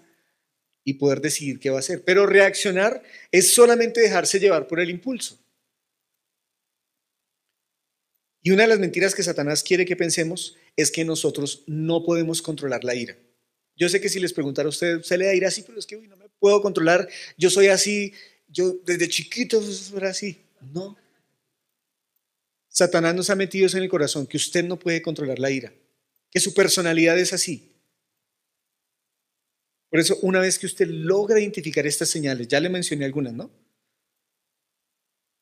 y 0.84 0.96
poder 0.96 1.22
decidir 1.22 1.60
qué 1.60 1.70
va 1.70 1.78
a 1.78 1.80
hacer. 1.80 2.04
Pero 2.04 2.26
reaccionar 2.26 3.02
es 3.32 3.54
solamente 3.54 4.02
dejarse 4.02 4.40
llevar 4.40 4.68
por 4.68 4.80
el 4.80 4.90
impulso. 4.90 5.40
Y 8.42 8.52
una 8.52 8.64
de 8.64 8.70
las 8.70 8.80
mentiras 8.80 9.16
que 9.16 9.24
Satanás 9.24 9.64
quiere 9.64 9.86
que 9.86 9.96
pensemos 9.96 10.58
es 10.76 10.92
que 10.92 11.06
nosotros 11.06 11.64
no 11.68 12.04
podemos 12.04 12.42
controlar 12.42 12.84
la 12.84 12.96
ira. 12.96 13.18
Yo 13.76 13.90
sé 13.90 14.00
que 14.00 14.10
si 14.10 14.20
les 14.20 14.34
preguntara 14.34 14.68
a 14.68 14.70
usted, 14.70 15.02
se 15.02 15.18
le 15.18 15.32
dirá 15.32 15.48
así, 15.48 15.64
pero 15.64 15.80
es 15.80 15.86
que 15.86 15.98
no 15.98 16.18
me 16.18 16.30
puedo 16.40 16.62
controlar, 16.62 17.08
yo 17.38 17.50
soy 17.50 17.68
así, 17.68 18.14
yo 18.48 18.74
desde 18.86 19.10
chiquito 19.10 19.62
era 19.96 20.10
así. 20.10 20.46
No. 20.62 20.98
Satanás 22.70 23.16
nos 23.16 23.30
ha 23.30 23.36
metido 23.36 23.68
eso 23.68 23.78
en 23.78 23.84
el 23.84 23.90
corazón, 23.90 24.28
que 24.28 24.38
usted 24.38 24.64
no 24.64 24.78
puede 24.80 25.02
controlar 25.02 25.40
la 25.40 25.52
ira, 25.52 25.74
que 26.32 26.40
su 26.40 26.54
personalidad 26.54 27.18
es 27.20 27.34
así. 27.34 27.72
Por 29.90 30.00
eso, 30.00 30.18
una 30.24 30.40
vez 30.40 30.58
que 30.58 30.66
usted 30.66 30.88
logra 30.88 31.40
identificar 31.40 31.86
estas 31.86 32.10
señales, 32.10 32.48
ya 32.48 32.60
le 32.60 32.70
mencioné 32.70 33.06
algunas, 33.06 33.34
¿no? 33.34 33.52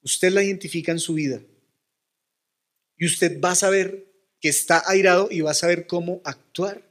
Usted 0.02 0.32
la 0.32 0.44
identifica 0.44 0.92
en 0.92 1.00
su 1.00 1.14
vida 1.14 1.42
y 2.98 3.06
usted 3.06 3.40
va 3.40 3.52
a 3.52 3.56
saber 3.56 4.11
que 4.42 4.50
está 4.50 4.84
airado 4.88 5.28
y 5.30 5.42
va 5.42 5.52
a 5.52 5.56
saber 5.56 5.86
cómo 5.86 6.20
actuar 6.26 6.84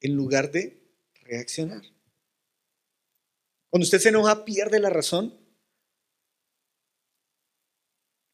en 0.00 0.16
lugar 0.16 0.50
de 0.50 0.82
reaccionar. 1.22 1.82
Cuando 3.68 3.84
usted 3.84 3.98
se 3.98 4.08
enoja, 4.08 4.44
pierde 4.44 4.80
la 4.80 4.90
razón. 4.90 5.38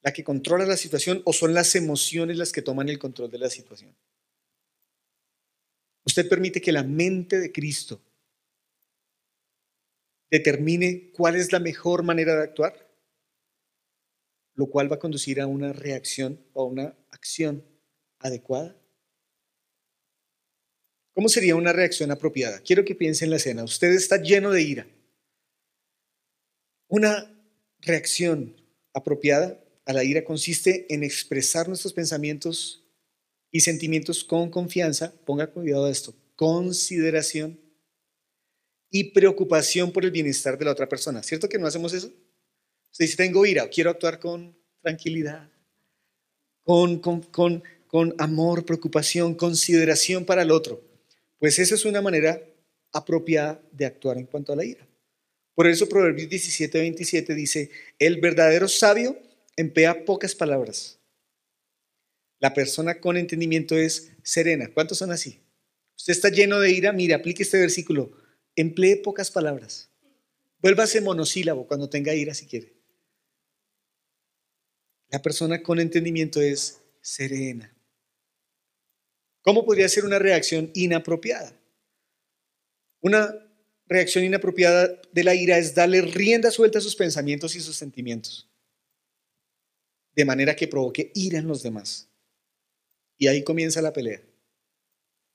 La 0.03 0.13
que 0.13 0.23
controla 0.23 0.65
la 0.65 0.77
situación 0.77 1.21
o 1.25 1.33
son 1.33 1.53
las 1.53 1.75
emociones 1.75 2.39
las 2.39 2.53
que 2.53 2.63
toman 2.63 2.89
el 2.89 3.01
control 3.01 3.31
de 3.31 3.39
la 3.39 3.51
situación. 3.51 3.95
Usted 6.07 6.29
permite 6.29 6.61
que 6.61 6.71
la 6.71 6.85
mente 6.85 7.41
de 7.41 7.51
Cristo 7.51 8.01
determine 10.31 11.11
cuál 11.11 11.35
es 11.35 11.51
la 11.51 11.59
mejor 11.59 12.05
manera 12.05 12.37
de 12.37 12.45
actuar, 12.45 12.89
lo 14.55 14.71
cual 14.71 14.91
va 14.91 14.97
a 14.97 15.01
conducir 15.01 15.41
a 15.41 15.49
una 15.49 15.73
reacción 15.73 16.47
o 16.53 16.63
a 16.63 16.67
una 16.67 16.97
acción 17.11 17.76
adecuada. 18.18 18.76
¿Cómo 21.14 21.29
sería 21.29 21.57
una 21.57 21.72
reacción 21.72 22.11
apropiada? 22.11 22.61
Quiero 22.61 22.85
que 22.85 22.94
piense 22.94 23.24
en 23.24 23.31
la 23.31 23.37
escena. 23.37 23.64
Usted 23.64 23.92
está 23.92 24.20
lleno 24.20 24.50
de 24.50 24.62
ira. 24.62 24.87
Una 26.88 27.33
reacción 27.81 28.55
apropiada 28.92 29.59
a 29.87 29.92
la 29.92 30.05
ira 30.05 30.24
consiste 30.24 30.92
en 30.92 31.05
expresar 31.05 31.68
nuestros 31.68 31.92
pensamientos 31.92 32.85
y 33.50 33.61
sentimientos 33.61 34.24
con 34.24 34.50
confianza, 34.50 35.14
ponga 35.24 35.46
cuidado 35.46 35.87
a 35.87 35.90
esto, 35.90 36.14
consideración 36.35 37.59
y 38.90 39.05
preocupación 39.12 39.92
por 39.92 40.05
el 40.05 40.11
bienestar 40.11 40.59
de 40.59 40.64
la 40.64 40.72
otra 40.72 40.88
persona. 40.88 41.22
¿Cierto 41.22 41.48
que 41.48 41.59
no 41.59 41.66
hacemos 41.66 41.92
eso? 41.92 42.09
Usted 42.92 43.05
dice, 43.05 43.16
tengo 43.16 43.46
ira, 43.46 43.68
quiero 43.68 43.90
actuar 43.90 44.18
con 44.18 44.57
tranquilidad, 44.81 45.50
con, 46.62 46.98
con, 46.98 47.22
con, 47.22 47.62
con 47.87 48.14
amor, 48.18 48.64
preocupación, 48.64 49.35
consideración 49.35 50.25
para 50.25 50.42
el 50.42 50.51
otro. 50.51 50.83
Pues 51.38 51.59
esa 51.59 51.75
es 51.75 51.85
una 51.85 52.03
manera 52.03 52.42
apropiada 52.92 53.62
de 53.72 53.87
actuar 53.87 54.18
en 54.18 54.27
cuanto 54.27 54.53
a 54.53 54.57
la 54.57 54.64
ira. 54.64 54.87
Por 55.55 55.66
eso 55.66 55.88
Proverbios 55.88 56.29
17, 56.29 56.79
27 56.79 57.35
dice, 57.35 57.70
el 57.99 58.20
verdadero 58.20 58.68
sabio 58.68 59.18
emplea 59.57 60.05
pocas 60.05 60.35
palabras. 60.35 60.99
La 62.38 62.53
persona 62.53 63.01
con 63.01 63.16
entendimiento 63.16 63.77
es 63.77 64.12
serena. 64.22 64.70
¿Cuántos 64.72 64.99
son 64.99 65.11
así? 65.11 65.40
Usted 65.96 66.12
está 66.12 66.29
lleno 66.29 66.61
de 66.61 66.70
ira, 66.70 66.92
mire, 66.92 67.14
aplique 67.14 67.42
este 67.42 67.59
versículo. 67.59 68.12
Emplee 68.55 68.96
pocas 68.96 69.31
palabras. 69.31 69.90
Vuélvase 70.61 71.01
monosílabo 71.01 71.66
cuando 71.66 71.88
tenga 71.88 72.14
ira 72.14 72.35
si 72.35 72.46
quiere. 72.46 72.75
La 75.09 75.22
persona 75.22 75.62
con 75.62 75.79
entendimiento 75.79 76.40
es 76.40 76.83
serena. 77.01 77.76
¿Cómo 79.47 79.65
podría 79.65 79.89
ser 79.89 80.05
una 80.05 80.19
reacción 80.19 80.73
inapropiada? 80.75 81.57
Una 83.01 83.33
reacción 83.87 84.25
inapropiada 84.25 85.01
de 85.13 85.23
la 85.23 85.37
ira 85.37 85.57
es 85.57 85.73
darle 85.73 86.03
rienda 86.03 86.51
suelta 86.51 86.81
a 86.81 86.83
sus 86.83 86.97
pensamientos 86.97 87.55
y 87.55 87.61
sus 87.61 87.77
sentimientos, 87.77 88.51
de 90.17 90.25
manera 90.25 90.57
que 90.57 90.67
provoque 90.67 91.13
ira 91.15 91.39
en 91.39 91.47
los 91.47 91.63
demás. 91.63 92.09
Y 93.19 93.29
ahí 93.29 93.45
comienza 93.45 93.81
la 93.81 93.93
pelea. 93.93 94.21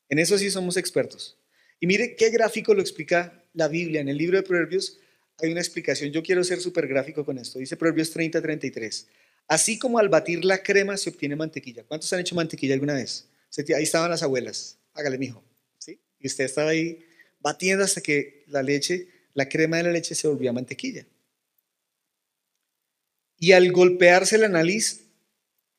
En 0.10 0.20
eso 0.20 0.38
sí 0.38 0.52
somos 0.52 0.76
expertos. 0.76 1.38
Y 1.80 1.88
mire 1.88 2.18
qué 2.18 2.32
gráfico 2.32 2.74
lo 2.74 2.82
explica 2.82 3.46
la 3.54 3.70
Biblia. 3.70 4.02
En 4.02 4.10
el 4.10 4.18
libro 4.18 4.36
de 4.36 4.44
Proverbios 4.44 5.00
hay 5.38 5.54
una 5.54 5.62
explicación. 5.62 6.12
Yo 6.12 6.22
quiero 6.22 6.44
ser 6.44 6.60
súper 6.60 6.86
gráfico 6.86 7.24
con 7.24 7.38
esto. 7.38 7.60
Dice 7.60 7.78
Proverbios 7.78 8.12
30, 8.12 8.42
33. 8.42 9.08
Así 9.48 9.80
como 9.80 10.00
al 10.00 10.10
batir 10.10 10.44
la 10.44 10.62
crema 10.62 10.98
se 10.98 11.12
obtiene 11.12 11.38
mantequilla. 11.38 11.86
¿Cuántos 11.86 12.12
han 12.12 12.20
hecho 12.20 12.36
mantequilla 12.36 12.74
alguna 12.74 12.96
vez? 12.96 13.31
Ahí 13.76 13.84
estaban 13.84 14.10
las 14.10 14.24
abuelas. 14.24 14.80
Hágale, 14.94 15.18
mijo. 15.18 15.44
¿Sí? 15.78 16.00
Y 16.20 16.28
usted 16.28 16.46
estaba 16.46 16.72
ahí 16.72 17.06
batiendo 17.40 17.84
hasta 17.84 18.02
que 18.02 18.44
la 18.48 18.64
leche, 18.64 19.10
la 19.34 19.50
crema 19.50 19.78
de 19.78 19.84
la 19.84 19.92
leche 19.92 20.16
se 20.16 20.28
volvía 20.28 20.54
mantequilla. 20.54 21.06
Y 23.38 23.54
al 23.54 23.72
golpearse 23.72 24.38
la 24.38 24.50
nariz, 24.50 25.08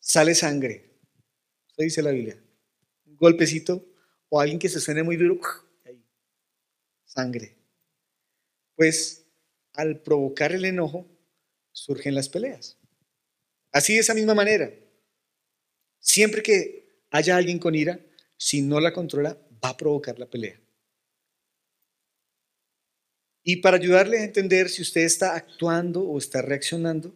sale 0.01 0.35
sangre. 0.35 0.91
Eso 1.69 1.83
dice 1.83 2.03
la 2.03 2.11
Biblia. 2.11 2.43
Un 3.07 3.17
golpecito 3.17 3.87
o 4.29 4.41
alguien 4.41 4.59
que 4.59 4.69
se 4.69 4.81
suene 4.81 5.03
muy 5.03 5.17
duro, 5.17 5.41
ahí, 5.85 6.03
sangre. 7.05 7.55
Pues 8.75 9.25
al 9.75 10.01
provocar 10.01 10.53
el 10.53 10.65
enojo, 10.65 11.07
surgen 11.71 12.15
las 12.15 12.29
peleas. 12.29 12.79
Así 13.71 13.95
de 13.95 14.01
esa 14.01 14.15
misma 14.15 14.35
manera. 14.35 14.73
Siempre 16.01 16.43
que 16.43 16.82
haya 17.13 17.37
alguien 17.37 17.59
con 17.59 17.75
ira, 17.75 18.01
si 18.37 18.63
no 18.63 18.81
la 18.81 18.93
controla, 18.93 19.39
va 19.65 19.69
a 19.69 19.77
provocar 19.77 20.19
la 20.19 20.27
pelea. 20.27 20.59
Y 23.45 23.57
para 23.57 23.77
ayudarle 23.77 24.19
a 24.19 24.25
entender 24.25 24.69
si 24.69 24.83
usted 24.83 25.03
está 25.03 25.37
actuando 25.37 26.03
o 26.03 26.19
está 26.19 26.43
reaccionando, 26.43 27.15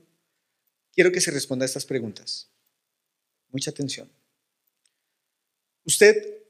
quiero 0.93 1.11
que 1.11 1.21
se 1.21 1.31
responda 1.31 1.65
a 1.65 1.67
estas 1.67 1.87
preguntas. 1.87 2.49
Mucha 3.49 3.71
atención. 3.71 4.11
Usted, 5.85 6.43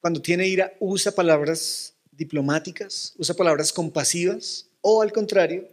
cuando 0.00 0.20
tiene 0.20 0.48
ira, 0.48 0.74
usa 0.80 1.12
palabras 1.12 1.94
diplomáticas, 2.10 3.14
usa 3.16 3.34
palabras 3.34 3.72
compasivas 3.72 4.66
o 4.80 5.02
al 5.02 5.12
contrario, 5.12 5.68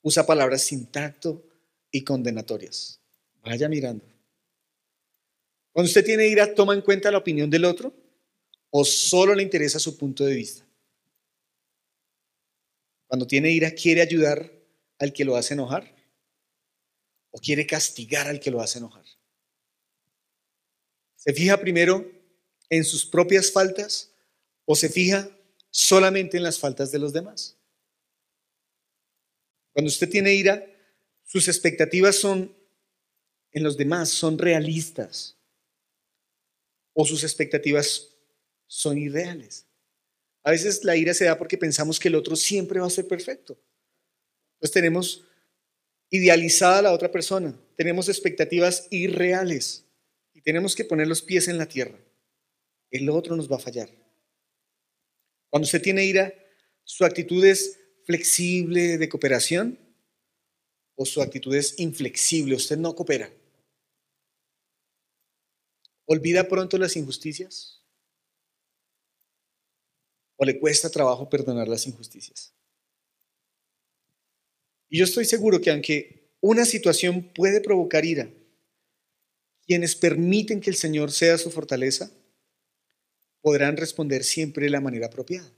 usa 0.00 0.26
palabras 0.26 0.62
sin 0.62 0.86
tacto 0.86 1.44
y 1.90 2.02
condenatorias. 2.02 3.00
Vaya 3.44 3.68
mirando. 3.68 4.11
Cuando 5.72 5.88
usted 5.88 6.04
tiene 6.04 6.26
ira, 6.26 6.54
¿toma 6.54 6.74
en 6.74 6.82
cuenta 6.82 7.10
la 7.10 7.18
opinión 7.18 7.48
del 7.48 7.64
otro 7.64 7.94
o 8.70 8.84
solo 8.84 9.34
le 9.34 9.42
interesa 9.42 9.78
su 9.78 9.96
punto 9.96 10.24
de 10.24 10.34
vista? 10.34 10.66
Cuando 13.06 13.26
tiene 13.26 13.50
ira, 13.50 13.70
¿quiere 13.70 14.02
ayudar 14.02 14.52
al 14.98 15.12
que 15.12 15.24
lo 15.24 15.36
hace 15.36 15.54
enojar? 15.54 15.94
¿O 17.30 17.38
quiere 17.38 17.66
castigar 17.66 18.28
al 18.28 18.38
que 18.38 18.50
lo 18.50 18.60
hace 18.60 18.78
enojar? 18.78 19.04
¿Se 21.16 21.32
fija 21.32 21.58
primero 21.58 22.10
en 22.68 22.84
sus 22.84 23.06
propias 23.06 23.50
faltas 23.50 24.12
o 24.64 24.74
se 24.76 24.90
fija 24.90 25.30
solamente 25.70 26.36
en 26.36 26.42
las 26.42 26.58
faltas 26.58 26.92
de 26.92 26.98
los 26.98 27.12
demás? 27.14 27.56
Cuando 29.72 29.88
usted 29.88 30.10
tiene 30.10 30.34
ira, 30.34 30.66
sus 31.24 31.48
expectativas 31.48 32.16
son 32.16 32.54
en 33.52 33.62
los 33.62 33.78
demás, 33.78 34.10
son 34.10 34.38
realistas 34.38 35.38
o 36.92 37.04
sus 37.04 37.24
expectativas 37.24 38.08
son 38.66 38.98
irreales. 38.98 39.66
A 40.42 40.50
veces 40.50 40.84
la 40.84 40.96
ira 40.96 41.14
se 41.14 41.24
da 41.24 41.38
porque 41.38 41.58
pensamos 41.58 42.00
que 42.00 42.08
el 42.08 42.14
otro 42.14 42.36
siempre 42.36 42.80
va 42.80 42.86
a 42.86 42.90
ser 42.90 43.06
perfecto. 43.06 43.58
Entonces 44.54 44.72
tenemos 44.72 45.24
idealizada 46.10 46.78
a 46.78 46.82
la 46.82 46.92
otra 46.92 47.10
persona, 47.10 47.58
tenemos 47.76 48.08
expectativas 48.08 48.86
irreales 48.90 49.84
y 50.34 50.42
tenemos 50.42 50.74
que 50.74 50.84
poner 50.84 51.06
los 51.06 51.22
pies 51.22 51.48
en 51.48 51.58
la 51.58 51.66
tierra. 51.66 51.98
El 52.90 53.08
otro 53.08 53.36
nos 53.36 53.50
va 53.50 53.56
a 53.56 53.60
fallar. 53.60 53.88
Cuando 55.48 55.64
usted 55.64 55.80
tiene 55.80 56.04
ira, 56.04 56.34
su 56.84 57.04
actitud 57.04 57.44
es 57.44 57.78
flexible 58.04 58.98
de 58.98 59.08
cooperación 59.08 59.78
o 60.94 61.06
su 61.06 61.22
actitud 61.22 61.54
es 61.54 61.78
inflexible, 61.78 62.54
usted 62.54 62.76
no 62.76 62.94
coopera. 62.94 63.30
¿Olvida 66.06 66.48
pronto 66.48 66.78
las 66.78 66.96
injusticias? 66.96 67.82
¿O 70.36 70.44
le 70.44 70.58
cuesta 70.58 70.90
trabajo 70.90 71.28
perdonar 71.28 71.68
las 71.68 71.86
injusticias? 71.86 72.52
Y 74.88 74.98
yo 74.98 75.04
estoy 75.04 75.24
seguro 75.24 75.60
que 75.60 75.70
aunque 75.70 76.34
una 76.40 76.64
situación 76.64 77.22
puede 77.34 77.60
provocar 77.60 78.04
ira, 78.04 78.28
quienes 79.66 79.94
permiten 79.94 80.60
que 80.60 80.70
el 80.70 80.76
Señor 80.76 81.12
sea 81.12 81.38
su 81.38 81.50
fortaleza, 81.50 82.10
podrán 83.40 83.76
responder 83.76 84.24
siempre 84.24 84.64
de 84.64 84.70
la 84.70 84.80
manera 84.80 85.06
apropiada. 85.06 85.50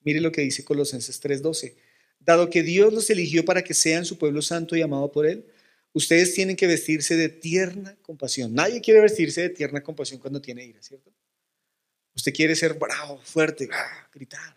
Mire 0.00 0.20
lo 0.20 0.32
que 0.32 0.42
dice 0.42 0.64
Colosenses 0.64 1.20
3:12. 1.20 1.76
Dado 2.20 2.50
que 2.50 2.62
Dios 2.62 2.92
los 2.92 3.10
eligió 3.10 3.44
para 3.44 3.62
que 3.64 3.74
sean 3.74 4.04
su 4.04 4.18
pueblo 4.18 4.42
santo 4.42 4.76
y 4.76 4.82
amado 4.82 5.10
por 5.10 5.26
Él, 5.26 5.44
ustedes 5.92 6.34
tienen 6.34 6.56
que 6.56 6.66
vestirse 6.66 7.16
de 7.16 7.28
tierna 7.28 7.96
compasión. 8.02 8.54
Nadie 8.54 8.80
quiere 8.80 9.00
vestirse 9.00 9.42
de 9.42 9.50
tierna 9.50 9.82
compasión 9.82 10.20
cuando 10.20 10.40
tiene 10.40 10.64
ira, 10.64 10.82
¿cierto? 10.82 11.12
Usted 12.14 12.32
quiere 12.34 12.54
ser 12.54 12.74
bravo, 12.74 13.20
fuerte, 13.24 13.68
gritar. 14.12 14.56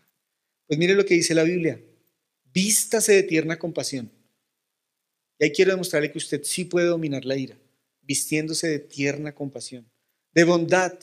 Pues 0.67 0.79
mire 0.79 0.93
lo 0.93 1.05
que 1.05 1.13
dice 1.13 1.33
la 1.33 1.43
Biblia. 1.43 1.79
Vístase 2.53 3.13
de 3.13 3.23
tierna 3.23 3.57
compasión. 3.57 4.11
Y 5.39 5.45
ahí 5.45 5.51
quiero 5.51 5.71
demostrarle 5.71 6.11
que 6.11 6.17
usted 6.17 6.43
sí 6.43 6.65
puede 6.65 6.87
dominar 6.87 7.25
la 7.25 7.35
ira, 7.35 7.57
vistiéndose 8.01 8.67
de 8.67 8.79
tierna 8.79 9.33
compasión, 9.33 9.89
de 10.33 10.43
bondad. 10.43 10.97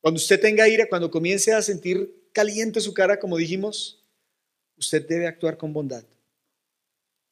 Cuando 0.00 0.18
usted 0.18 0.40
tenga 0.40 0.68
ira, 0.68 0.88
cuando 0.88 1.10
comience 1.10 1.52
a 1.52 1.62
sentir 1.62 2.28
caliente 2.32 2.80
su 2.80 2.92
cara, 2.92 3.20
como 3.20 3.36
dijimos, 3.36 4.04
usted 4.76 5.06
debe 5.06 5.26
actuar 5.26 5.56
con 5.56 5.72
bondad, 5.72 6.04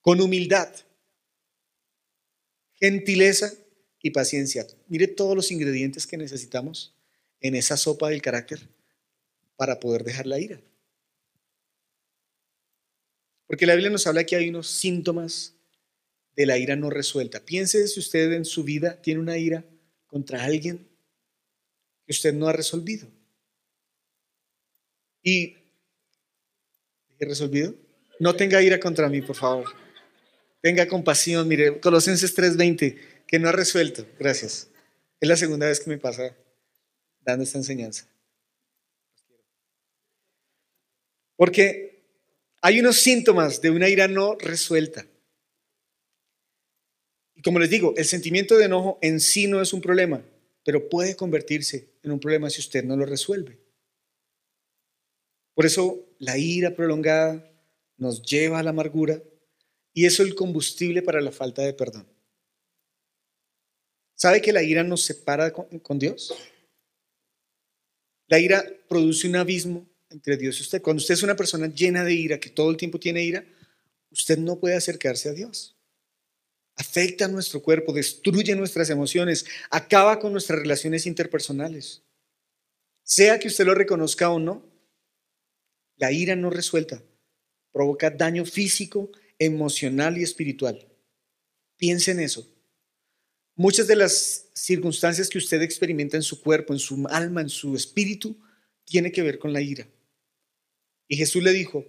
con 0.01 0.21
humildad, 0.21 0.69
gentileza 2.81 3.53
y 4.03 4.11
paciencia. 4.11 4.67
Mire 4.87 5.09
todos 5.09 5.35
los 5.35 5.51
ingredientes 5.51 6.07
que 6.07 6.17
necesitamos 6.17 6.95
en 7.41 7.55
esa 7.55 7.77
sopa 7.77 8.11
del 8.11 8.23
carácter 8.23 8.69
para 9.57 9.81
poder 9.81 10.05
dejar 10.05 10.27
la 10.27 10.39
ira. 10.39 10.61
Porque 13.47 13.67
la 13.67 13.75
Biblia 13.75 13.91
nos 13.91 14.07
habla 14.07 14.25
que 14.25 14.37
hay 14.37 14.49
unos 14.49 14.69
síntomas 14.69 15.55
de 16.37 16.47
la 16.47 16.59
ira 16.59 16.77
no 16.77 16.91
resuelta. 16.91 17.45
Piense 17.45 17.89
si 17.89 17.99
usted 17.99 18.33
en 18.33 18.45
su 18.45 18.63
vida 18.63 19.01
tiene 19.03 19.21
una 19.21 19.39
ira 19.39 19.65
contra 20.07 20.45
alguien 20.45 20.87
que 22.07 22.13
usted 22.13 22.33
no 22.33 22.47
ha 22.47 22.53
resolvido. 22.53 23.09
Y, 25.23 25.57
¿he 27.19 27.25
resolvido? 27.25 27.75
No 28.21 28.37
tenga 28.37 28.63
ira 28.63 28.79
contra 28.79 29.09
mí, 29.09 29.21
por 29.23 29.37
favor. 29.37 29.67
Tenga 30.69 30.87
compasión. 30.87 31.49
Mire, 31.49 31.81
Colosenses 31.81 32.35
3:20, 32.35 32.99
que 33.27 33.39
no 33.39 33.49
ha 33.49 33.53
resuelto. 33.53 34.05
Gracias. 34.19 34.69
Es 35.19 35.27
la 35.27 35.35
segunda 35.35 35.67
vez 35.67 35.81
que 35.81 35.89
me 35.89 35.97
pasa 35.97 36.37
dando 37.23 37.43
esta 37.45 37.57
enseñanza. 37.57 38.07
Porque 41.37 42.05
hay 42.61 42.81
unos 42.81 42.97
síntomas 42.97 43.63
de 43.63 43.71
una 43.71 43.89
ira 43.89 44.09
no 44.09 44.35
resuelta. 44.35 45.07
Y 47.35 47.41
como 47.41 47.61
les 47.61 47.71
digo, 47.71 47.95
el 47.97 48.05
sentimiento 48.05 48.59
de 48.59 48.67
enojo 48.67 48.99
en 49.01 49.21
sí 49.21 49.47
no 49.47 49.63
es 49.63 49.73
un 49.73 49.81
problema, 49.81 50.23
pero 50.67 50.91
puede 50.91 51.17
convertirse 51.17 51.89
en 52.03 52.11
un 52.11 52.21
problema 52.21 52.51
si 52.51 52.61
usted 52.61 52.85
no 52.85 52.95
lo 52.95 53.07
resuelve. 53.07 53.59
Por 55.55 55.65
eso 55.65 56.05
la 56.19 56.37
ira 56.37 56.77
prolongada 56.77 57.51
nos 57.97 58.21
lleva 58.21 58.59
a 58.59 58.63
la 58.63 58.69
amargura 58.69 59.23
y 59.99 60.07
eso 60.07 60.23
es 60.23 60.29
el 60.29 60.37
combustible 60.37 61.03
para 61.03 61.21
la 61.21 61.33
falta 61.33 61.63
de 61.63 61.73
perdón. 61.73 62.07
¿Sabe 64.15 64.41
que 64.41 64.53
la 64.53 64.63
ira 64.63 64.85
nos 64.85 65.03
separa 65.03 65.53
con 65.53 65.99
Dios? 65.99 66.33
La 68.29 68.39
ira 68.39 68.65
produce 68.89 69.27
un 69.27 69.35
abismo 69.35 69.89
entre 70.09 70.37
Dios 70.37 70.57
y 70.61 70.63
usted. 70.63 70.83
Cuando 70.83 71.01
usted 71.01 71.15
es 71.15 71.25
una 71.25 71.35
persona 71.35 71.67
llena 71.67 72.05
de 72.05 72.15
ira, 72.15 72.39
que 72.39 72.51
todo 72.51 72.71
el 72.71 72.77
tiempo 72.77 73.01
tiene 73.01 73.25
ira, 73.25 73.45
usted 74.13 74.39
no 74.39 74.61
puede 74.61 74.77
acercarse 74.77 75.31
a 75.31 75.33
Dios. 75.33 75.77
Afecta 76.77 77.25
a 77.25 77.29
nuestro 77.29 77.61
cuerpo, 77.61 77.93
destruye 77.93 78.55
nuestras 78.55 78.91
emociones, 78.91 79.47
acaba 79.69 80.21
con 80.21 80.31
nuestras 80.31 80.61
relaciones 80.61 81.07
interpersonales. 81.07 82.05
Sea 83.03 83.41
que 83.41 83.49
usted 83.49 83.67
lo 83.67 83.75
reconozca 83.75 84.31
o 84.31 84.39
no, 84.39 84.65
la 85.97 86.13
ira 86.13 86.37
no 86.37 86.51
resuelta 86.51 87.03
provoca 87.73 88.11
daño 88.11 88.45
físico, 88.45 89.11
emocional 89.39 90.19
y 90.19 90.23
espiritual. 90.23 90.87
Piense 91.77 92.11
en 92.11 92.21
eso. 92.21 92.47
Muchas 93.55 93.87
de 93.87 93.97
las 93.97 94.47
circunstancias 94.55 95.29
que 95.29 95.39
usted 95.39 95.63
experimenta 95.63 96.17
en 96.17 96.23
su 96.23 96.41
cuerpo, 96.41 96.73
en 96.73 96.79
su 96.79 97.07
alma, 97.09 97.41
en 97.41 97.49
su 97.49 97.75
espíritu, 97.75 98.37
tiene 98.85 99.13
que 99.13 99.23
ver 99.23 99.39
con 99.39 99.53
la 99.53 99.61
ira. 99.61 99.87
Y 101.09 101.17
Jesús 101.17 101.43
le 101.43 101.53
dijo 101.53 101.85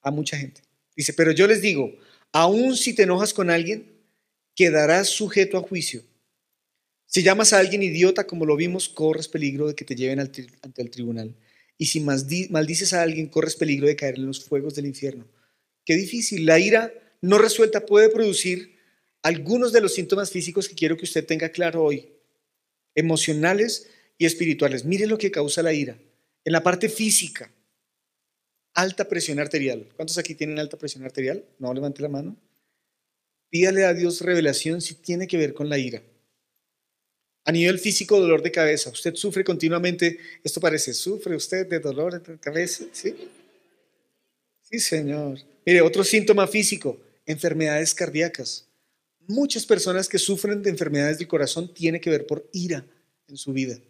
a 0.00 0.10
mucha 0.10 0.38
gente, 0.38 0.62
dice, 0.96 1.12
pero 1.12 1.32
yo 1.32 1.46
les 1.46 1.60
digo, 1.60 1.94
aun 2.32 2.76
si 2.76 2.94
te 2.94 3.02
enojas 3.02 3.34
con 3.34 3.50
alguien, 3.50 3.92
quedarás 4.54 5.08
sujeto 5.08 5.58
a 5.58 5.62
juicio. 5.62 6.02
Si 7.04 7.22
llamas 7.22 7.52
a 7.52 7.58
alguien 7.58 7.82
idiota, 7.82 8.26
como 8.26 8.44
lo 8.44 8.56
vimos, 8.56 8.88
corres 8.88 9.28
peligro 9.28 9.66
de 9.66 9.74
que 9.74 9.84
te 9.84 9.94
lleven 9.94 10.20
ante 10.20 10.82
el 10.82 10.90
tribunal. 10.90 11.34
Y 11.78 11.86
si 11.86 12.00
maldices 12.00 12.92
a 12.92 13.02
alguien, 13.02 13.28
corres 13.28 13.56
peligro 13.56 13.86
de 13.86 13.96
caer 13.96 14.16
en 14.16 14.26
los 14.26 14.44
fuegos 14.44 14.74
del 14.74 14.86
infierno. 14.86 15.26
Qué 15.84 15.94
difícil. 15.94 16.44
La 16.44 16.58
ira 16.58 16.92
no 17.22 17.38
resuelta 17.38 17.86
puede 17.86 18.10
producir 18.10 18.76
algunos 19.22 19.72
de 19.72 19.80
los 19.80 19.94
síntomas 19.94 20.30
físicos 20.30 20.68
que 20.68 20.74
quiero 20.74 20.96
que 20.96 21.04
usted 21.04 21.24
tenga 21.24 21.50
claro 21.50 21.84
hoy, 21.84 22.12
emocionales 22.94 23.88
y 24.18 24.26
espirituales. 24.26 24.84
Mire 24.84 25.06
lo 25.06 25.18
que 25.18 25.30
causa 25.30 25.62
la 25.62 25.72
ira. 25.72 25.98
En 26.44 26.52
la 26.52 26.62
parte 26.62 26.88
física, 26.88 27.50
alta 28.74 29.08
presión 29.08 29.38
arterial. 29.38 29.88
¿Cuántos 29.96 30.18
aquí 30.18 30.34
tienen 30.34 30.58
alta 30.58 30.76
presión 30.78 31.04
arterial? 31.04 31.44
No, 31.58 31.72
levante 31.72 32.02
la 32.02 32.08
mano. 32.08 32.36
Pídale 33.50 33.84
a 33.84 33.94
Dios 33.94 34.20
revelación 34.20 34.80
si 34.80 34.94
tiene 34.94 35.26
que 35.26 35.36
ver 35.36 35.54
con 35.54 35.68
la 35.68 35.78
ira. 35.78 36.02
A 37.48 37.50
nivel 37.50 37.78
físico, 37.78 38.20
dolor 38.20 38.42
de 38.42 38.52
cabeza. 38.52 38.90
Usted 38.90 39.14
sufre 39.14 39.42
continuamente, 39.42 40.18
esto 40.44 40.60
parece, 40.60 40.92
¿sufre 40.92 41.34
usted 41.34 41.66
de 41.66 41.80
dolor 41.80 42.22
de 42.22 42.38
cabeza? 42.38 42.84
Sí. 42.92 43.16
Sí, 44.60 44.78
Señor. 44.78 45.38
Mire, 45.64 45.80
otro 45.80 46.04
síntoma 46.04 46.46
físico, 46.46 47.00
enfermedades 47.24 47.94
cardíacas. 47.94 48.68
Muchas 49.26 49.64
personas 49.64 50.10
que 50.10 50.18
sufren 50.18 50.62
de 50.62 50.68
enfermedades 50.68 51.16
del 51.16 51.26
corazón 51.26 51.72
tienen 51.72 52.02
que 52.02 52.10
ver 52.10 52.26
por 52.26 52.46
ira 52.52 52.84
en 53.26 53.38
su 53.38 53.54
vida. 53.54 53.80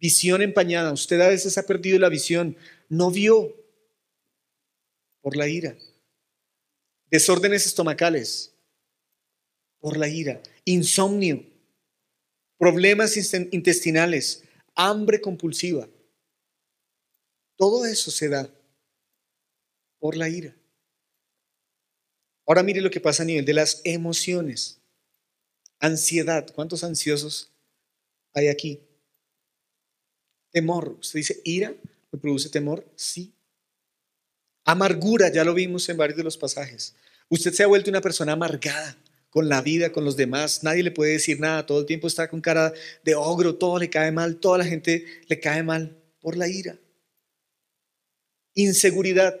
Visión 0.00 0.42
empañada. 0.42 0.92
Usted 0.92 1.20
a 1.20 1.28
veces 1.28 1.56
ha 1.56 1.66
perdido 1.66 2.00
la 2.00 2.08
visión. 2.08 2.56
No 2.88 3.12
vio 3.12 3.54
por 5.20 5.36
la 5.36 5.46
ira. 5.46 5.76
Desórdenes 7.12 7.64
estomacales 7.64 8.52
por 9.78 9.96
la 9.96 10.08
ira. 10.08 10.42
Insomnio. 10.64 11.51
Problemas 12.62 13.16
intestinales. 13.50 14.44
Hambre 14.76 15.20
compulsiva. 15.20 15.88
Todo 17.56 17.84
eso 17.86 18.12
se 18.12 18.28
da 18.28 18.48
por 19.98 20.16
la 20.16 20.28
ira. 20.28 20.54
Ahora 22.46 22.62
mire 22.62 22.80
lo 22.80 22.88
que 22.88 23.00
pasa 23.00 23.24
a 23.24 23.26
nivel 23.26 23.44
de 23.44 23.54
las 23.54 23.80
emociones. 23.82 24.78
Ansiedad. 25.80 26.54
¿Cuántos 26.54 26.84
ansiosos 26.84 27.50
hay 28.32 28.46
aquí? 28.46 28.80
Temor. 30.52 30.98
Usted 31.00 31.18
dice, 31.18 31.40
ira, 31.42 31.74
¿me 32.12 32.18
produce 32.20 32.48
temor? 32.48 32.86
Sí. 32.94 33.34
Amargura, 34.64 35.32
ya 35.32 35.42
lo 35.42 35.52
vimos 35.52 35.88
en 35.88 35.96
varios 35.96 36.16
de 36.16 36.22
los 36.22 36.38
pasajes. 36.38 36.94
Usted 37.28 37.52
se 37.52 37.64
ha 37.64 37.66
vuelto 37.66 37.90
una 37.90 38.00
persona 38.00 38.34
amargada 38.34 39.01
con 39.32 39.48
la 39.48 39.62
vida, 39.62 39.92
con 39.92 40.04
los 40.04 40.14
demás. 40.14 40.62
Nadie 40.62 40.82
le 40.82 40.90
puede 40.90 41.12
decir 41.12 41.40
nada. 41.40 41.64
Todo 41.64 41.80
el 41.80 41.86
tiempo 41.86 42.06
está 42.06 42.28
con 42.28 42.42
cara 42.42 42.74
de 43.02 43.14
ogro, 43.14 43.54
todo 43.54 43.78
le 43.78 43.88
cae 43.88 44.12
mal, 44.12 44.36
toda 44.36 44.58
la 44.58 44.66
gente 44.66 45.06
le 45.26 45.40
cae 45.40 45.62
mal 45.62 45.96
por 46.20 46.36
la 46.36 46.48
ira. 46.48 46.78
Inseguridad. 48.54 49.40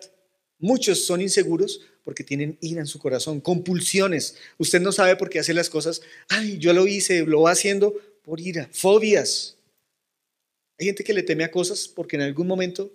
Muchos 0.58 1.04
son 1.04 1.20
inseguros 1.20 1.82
porque 2.04 2.24
tienen 2.24 2.56
ira 2.62 2.80
en 2.80 2.86
su 2.86 2.98
corazón, 2.98 3.42
compulsiones. 3.42 4.36
Usted 4.56 4.80
no 4.80 4.92
sabe 4.92 5.14
por 5.16 5.28
qué 5.28 5.40
hace 5.40 5.52
las 5.52 5.68
cosas. 5.68 6.00
Ay, 6.30 6.56
yo 6.56 6.72
lo 6.72 6.86
hice, 6.86 7.26
lo 7.26 7.42
va 7.42 7.50
haciendo 7.50 7.94
por 8.22 8.40
ira. 8.40 8.70
Fobias. 8.72 9.58
Hay 10.78 10.86
gente 10.86 11.04
que 11.04 11.12
le 11.12 11.22
teme 11.22 11.44
a 11.44 11.50
cosas 11.50 11.86
porque 11.86 12.16
en 12.16 12.22
algún 12.22 12.46
momento 12.46 12.90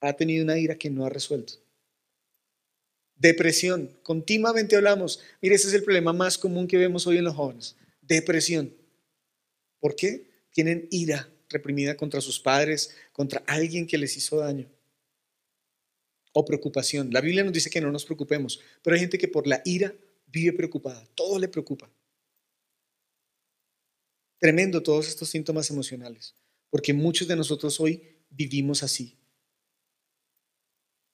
ha 0.00 0.14
tenido 0.14 0.44
una 0.44 0.58
ira 0.58 0.76
que 0.76 0.88
no 0.88 1.04
ha 1.04 1.10
resuelto. 1.10 1.58
Depresión. 3.18 3.90
Continuamente 4.02 4.76
hablamos. 4.76 5.20
Mire, 5.42 5.56
ese 5.56 5.68
es 5.68 5.74
el 5.74 5.82
problema 5.82 6.12
más 6.12 6.38
común 6.38 6.68
que 6.68 6.78
vemos 6.78 7.06
hoy 7.06 7.18
en 7.18 7.24
los 7.24 7.34
jóvenes. 7.34 7.76
Depresión. 8.00 8.74
¿Por 9.80 9.96
qué? 9.96 10.30
Tienen 10.52 10.88
ira 10.90 11.28
reprimida 11.48 11.96
contra 11.96 12.20
sus 12.20 12.38
padres, 12.38 12.94
contra 13.12 13.42
alguien 13.46 13.86
que 13.86 13.98
les 13.98 14.16
hizo 14.16 14.38
daño 14.38 14.70
o 16.32 16.44
preocupación. 16.44 17.10
La 17.12 17.20
Biblia 17.20 17.42
nos 17.42 17.52
dice 17.52 17.70
que 17.70 17.80
no 17.80 17.90
nos 17.90 18.04
preocupemos, 18.04 18.60
pero 18.82 18.94
hay 18.94 19.00
gente 19.00 19.18
que 19.18 19.28
por 19.28 19.46
la 19.46 19.60
ira 19.64 19.94
vive 20.26 20.52
preocupada, 20.52 21.04
todo 21.14 21.38
le 21.38 21.48
preocupa. 21.48 21.90
Tremendo 24.38 24.82
todos 24.82 25.08
estos 25.08 25.28
síntomas 25.30 25.68
emocionales, 25.70 26.36
porque 26.70 26.92
muchos 26.92 27.26
de 27.26 27.34
nosotros 27.34 27.80
hoy 27.80 28.02
vivimos 28.30 28.82
así. 28.84 29.17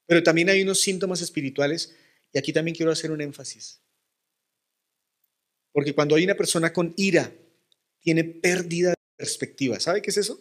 Pero 0.07 0.23
también 0.23 0.51
hay 0.51 0.63
unos 0.63 0.81
síntomas 0.81 1.21
espirituales 1.21 1.95
y 2.33 2.39
aquí 2.39 2.53
también 2.53 2.77
quiero 2.77 2.93
hacer 2.93 3.11
un 3.11 3.21
énfasis. 3.21 3.81
Porque 5.73 5.95
cuando 5.95 6.15
hay 6.15 6.25
una 6.25 6.37
persona 6.37 6.73
con 6.73 6.95
ira, 6.97 7.33
tiene 8.01 8.25
pérdida 8.25 8.91
de 8.91 8.97
perspectiva. 9.17 9.81
¿Sabe 9.81 10.03
qué 10.03 10.11
es 10.11 10.17
eso? 10.19 10.39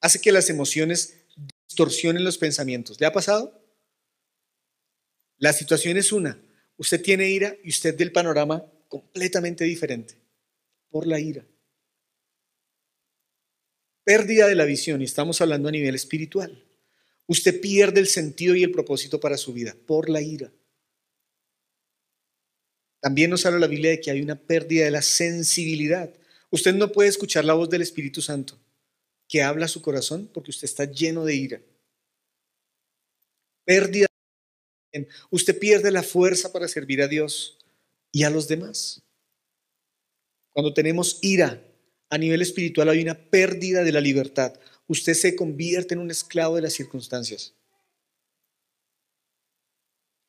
Hace 0.00 0.20
que 0.20 0.32
las 0.32 0.48
emociones 0.48 1.24
distorsionen 1.68 2.24
los 2.24 2.38
pensamientos. 2.38 3.00
¿Le 3.00 3.06
ha 3.06 3.12
pasado? 3.12 3.60
La 5.38 5.52
situación 5.52 5.96
es 5.96 6.12
una. 6.12 6.40
Usted 6.76 7.02
tiene 7.02 7.28
ira 7.28 7.56
y 7.62 7.70
usted 7.70 7.96
del 7.96 8.12
panorama 8.12 8.64
completamente 8.88 9.64
diferente 9.64 10.14
por 10.90 11.06
la 11.06 11.20
ira. 11.20 11.44
Pérdida 14.04 14.46
de 14.46 14.54
la 14.54 14.64
visión, 14.64 15.02
y 15.02 15.04
estamos 15.04 15.40
hablando 15.40 15.68
a 15.68 15.72
nivel 15.72 15.94
espiritual. 15.94 16.64
Usted 17.28 17.60
pierde 17.60 18.00
el 18.00 18.08
sentido 18.08 18.56
y 18.56 18.64
el 18.64 18.72
propósito 18.72 19.20
para 19.20 19.36
su 19.36 19.52
vida 19.52 19.76
por 19.86 20.08
la 20.08 20.22
ira. 20.22 20.50
También 23.00 23.30
nos 23.30 23.46
habla 23.46 23.58
la 23.58 23.66
Biblia 23.66 23.90
de 23.90 24.00
que 24.00 24.10
hay 24.10 24.22
una 24.22 24.34
pérdida 24.34 24.86
de 24.86 24.90
la 24.90 25.02
sensibilidad. 25.02 26.12
Usted 26.50 26.74
no 26.74 26.90
puede 26.90 27.10
escuchar 27.10 27.44
la 27.44 27.52
voz 27.54 27.68
del 27.68 27.82
Espíritu 27.82 28.22
Santo 28.22 28.58
que 29.28 29.42
habla 29.42 29.66
a 29.66 29.68
su 29.68 29.82
corazón 29.82 30.30
porque 30.32 30.50
usted 30.50 30.64
está 30.64 30.84
lleno 30.86 31.24
de 31.24 31.34
ira. 31.34 31.60
Pérdida. 33.64 34.06
Usted 35.30 35.58
pierde 35.58 35.92
la 35.92 36.02
fuerza 36.02 36.50
para 36.50 36.66
servir 36.66 37.02
a 37.02 37.08
Dios 37.08 37.58
y 38.10 38.24
a 38.24 38.30
los 38.30 38.48
demás. 38.48 39.02
Cuando 40.50 40.72
tenemos 40.72 41.18
ira 41.20 41.62
a 42.10 42.16
nivel 42.16 42.40
espiritual 42.40 42.88
hay 42.88 43.02
una 43.02 43.14
pérdida 43.14 43.84
de 43.84 43.92
la 43.92 44.00
libertad. 44.00 44.58
Usted 44.88 45.12
se 45.12 45.36
convierte 45.36 45.94
en 45.94 46.00
un 46.00 46.10
esclavo 46.10 46.56
de 46.56 46.62
las 46.62 46.72
circunstancias. 46.72 47.54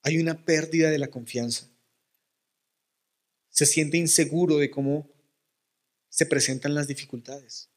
Hay 0.04 0.18
una 0.18 0.46
pérdida 0.46 0.90
de 0.90 1.00
la 1.00 1.10
confianza. 1.10 1.70
Se 3.50 3.66
siente 3.66 3.98
inseguro 3.98 4.58
de 4.58 4.70
cómo 4.70 5.10
se 6.10 6.26
presentan 6.26 6.76
las 6.76 6.88
dificultades. 6.88 7.70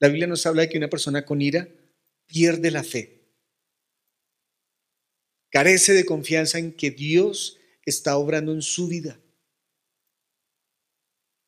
La 0.00 0.08
Biblia 0.08 0.26
nos 0.26 0.44
habla 0.46 0.62
de 0.62 0.68
que 0.68 0.78
una 0.78 0.90
persona 0.90 1.24
con 1.24 1.40
ira 1.40 1.68
pierde 2.26 2.70
la 2.72 2.82
fe. 2.82 3.20
Carece 5.50 5.92
de 5.92 6.04
confianza 6.04 6.58
en 6.58 6.72
que 6.72 6.90
Dios 6.90 7.58
está 7.84 8.16
obrando 8.16 8.52
en 8.52 8.62
su 8.62 8.88
vida. 8.88 9.20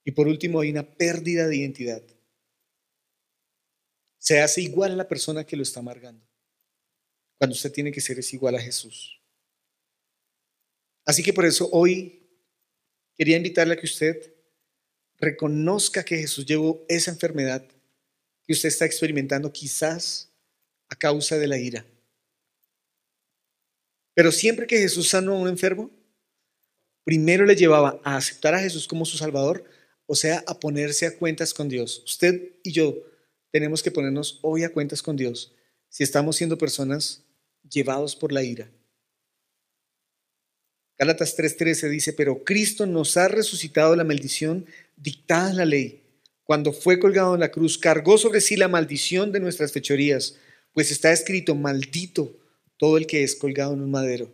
Y 0.05 0.13
por 0.13 0.29
último, 0.29 0.61
hay 0.61 0.71
una 0.71 0.95
pérdida 0.97 1.49
de 1.49 1.57
identidad. 1.57 2.03
Se 4.23 4.41
hace 4.41 4.61
igual 4.63 4.93
a 4.93 4.97
la 4.97 5.09
persona 5.09 5.43
que 5.43 5.57
lo 5.57 5.65
está 5.65 5.81
amargando. 5.81 6.25
Cuando 7.39 7.55
usted 7.55 7.73
tiene 7.73 7.91
que 7.91 8.01
ser 8.01 8.21
es 8.21 8.33
igual 8.33 8.55
a 8.55 8.61
Jesús. 8.61 9.21
Así 11.05 11.25
que 11.25 11.33
por 11.33 11.45
eso 11.45 11.69
hoy 11.73 12.25
quería 13.17 13.37
invitarle 13.37 13.75
a 13.75 13.77
que 13.77 13.87
usted 13.87 14.33
reconozca 15.19 16.05
que 16.05 16.19
Jesús 16.19 16.47
llevó 16.47 16.87
esa 16.89 17.11
enfermedad 17.11 17.67
que 18.45 18.53
usted 18.53 18.69
está 18.69 18.85
experimentando 18.85 19.53
quizás 19.53 20.31
a 20.89 20.95
causa 20.95 21.37
de 21.37 21.49
la 21.49 21.59
ira. 21.59 21.85
Pero 24.15 24.31
siempre 24.31 24.69
que 24.69 24.79
Jesús 24.79 25.09
sanó 25.09 25.35
a 25.35 25.41
un 25.41 25.49
enfermo, 25.49 25.91
primero 27.03 27.45
le 27.45 27.57
llevaba 27.57 28.01
a 28.05 28.17
aceptar 28.19 28.55
a 28.55 28.61
Jesús 28.61 28.87
como 28.87 29.05
su 29.05 29.17
Salvador, 29.17 29.65
o 30.07 30.15
sea, 30.15 30.45
a 30.47 30.61
ponerse 30.61 31.07
a 31.07 31.19
cuentas 31.19 31.53
con 31.53 31.69
Dios. 31.69 32.05
Usted 32.05 32.53
y 32.63 32.71
yo 32.71 33.11
tenemos 33.53 33.83
que 33.83 33.93
ponernos 33.93 34.41
hoy 34.43 34.65
a 34.65 34.73
cuentas 34.73 35.03
con 35.03 35.17
Dios 35.17 35.55
si 35.89 36.03
estamos 36.03 36.37
siendo 36.37 36.59
personas 36.59 37.23
llevados 37.71 38.17
por 38.17 38.33
la 38.33 38.43
ira. 38.43 38.69
Gálatas 40.99 41.37
3:13 41.37 41.89
dice, 41.89 42.13
pero 42.13 42.43
Cristo 42.43 42.87
nos 42.87 43.17
ha 43.17 43.29
resucitado 43.29 43.95
la 43.95 44.05
maldición 44.05 44.67
dictada 44.97 45.51
en 45.51 45.57
la 45.59 45.65
ley 45.65 46.03
cuando 46.45 46.73
fue 46.73 46.99
colgado 46.99 47.35
en 47.35 47.41
la 47.41 47.51
cruz, 47.51 47.79
cargó 47.79 48.19
sobre 48.19 48.41
sí 48.41 48.57
la 48.57 48.69
maldición 48.69 49.33
de 49.33 49.41
nuestras 49.41 49.73
fechorías, 49.73 50.37
pues 50.73 50.91
está 50.91 51.13
escrito, 51.13 51.55
maldito 51.55 52.37
todo 52.77 52.97
el 52.97 53.07
que 53.07 53.23
es 53.23 53.37
colgado 53.37 53.75
en 53.75 53.81
un 53.81 53.91
madero. 53.91 54.33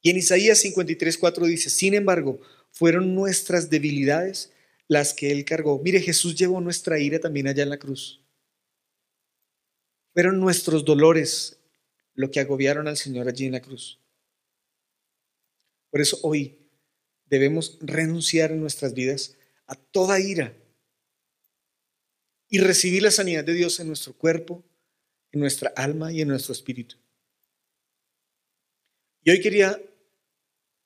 Y 0.00 0.10
en 0.10 0.16
Isaías 0.16 0.58
53, 0.60 1.18
4 1.18 1.46
dice, 1.46 1.70
sin 1.70 1.94
embargo, 1.94 2.40
fueron 2.70 3.14
nuestras 3.14 3.68
debilidades 3.68 4.52
las 4.88 5.14
que 5.14 5.30
él 5.30 5.44
cargó. 5.44 5.78
Mire, 5.78 6.00
Jesús 6.00 6.34
llevó 6.34 6.60
nuestra 6.60 6.98
ira 6.98 7.20
también 7.20 7.46
allá 7.46 7.62
en 7.62 7.70
la 7.70 7.78
cruz. 7.78 8.24
Fueron 10.14 10.40
nuestros 10.40 10.84
dolores 10.84 11.60
lo 12.14 12.30
que 12.30 12.40
agobiaron 12.40 12.88
al 12.88 12.96
Señor 12.96 13.28
allí 13.28 13.46
en 13.46 13.52
la 13.52 13.62
cruz. 13.62 14.00
Por 15.90 16.00
eso 16.00 16.18
hoy 16.22 16.58
debemos 17.26 17.78
renunciar 17.80 18.50
en 18.50 18.60
nuestras 18.60 18.94
vidas 18.94 19.36
a 19.66 19.76
toda 19.76 20.18
ira 20.18 20.56
y 22.48 22.58
recibir 22.58 23.02
la 23.02 23.10
sanidad 23.10 23.44
de 23.44 23.52
Dios 23.52 23.78
en 23.78 23.88
nuestro 23.88 24.14
cuerpo, 24.14 24.64
en 25.30 25.40
nuestra 25.40 25.72
alma 25.76 26.10
y 26.10 26.22
en 26.22 26.28
nuestro 26.28 26.52
espíritu. 26.52 26.96
Y 29.22 29.30
hoy 29.30 29.40
quería 29.40 29.80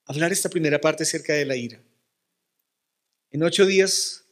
hablar 0.05 0.33
esta 0.33 0.49
primera 0.49 0.81
parte 0.81 1.03
acerca 1.03 1.33
de 1.33 1.45
la 1.45 1.55
ira. 1.55 1.81
En 3.33 3.41
ocho 3.41 3.65
días 3.65 4.25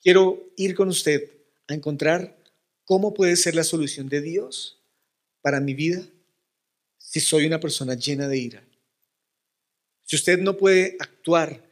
quiero 0.00 0.48
ir 0.56 0.76
con 0.76 0.88
usted 0.88 1.28
a 1.66 1.74
encontrar 1.74 2.38
cómo 2.84 3.12
puede 3.12 3.34
ser 3.34 3.56
la 3.56 3.64
solución 3.64 4.08
de 4.08 4.20
Dios 4.20 4.80
para 5.42 5.58
mi 5.58 5.74
vida 5.74 6.06
si 6.96 7.18
soy 7.18 7.46
una 7.46 7.58
persona 7.58 7.94
llena 7.94 8.28
de 8.28 8.38
ira. 8.38 8.64
Si 10.04 10.14
usted 10.14 10.38
no 10.38 10.56
puede 10.56 10.96
actuar, 11.00 11.68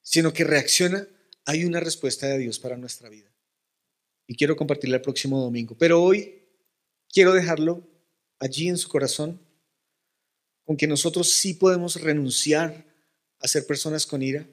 sino 0.00 0.32
que 0.32 0.44
reacciona, 0.44 1.06
hay 1.44 1.66
una 1.66 1.80
respuesta 1.80 2.26
de 2.28 2.38
Dios 2.38 2.58
para 2.58 2.78
nuestra 2.78 3.10
vida. 3.10 3.30
Y 4.26 4.36
quiero 4.36 4.56
compartirla 4.56 4.96
el 4.96 5.02
próximo 5.02 5.38
domingo. 5.38 5.76
Pero 5.76 6.02
hoy 6.02 6.46
quiero 7.10 7.34
dejarlo 7.34 7.86
allí 8.38 8.68
en 8.68 8.78
su 8.78 8.88
corazón, 8.88 9.38
con 10.64 10.78
que 10.78 10.86
nosotros 10.86 11.30
sí 11.30 11.52
podemos 11.52 12.00
renunciar 12.00 12.86
a 13.40 13.48
ser 13.48 13.66
personas 13.66 14.06
con 14.06 14.22
ira, 14.22 14.48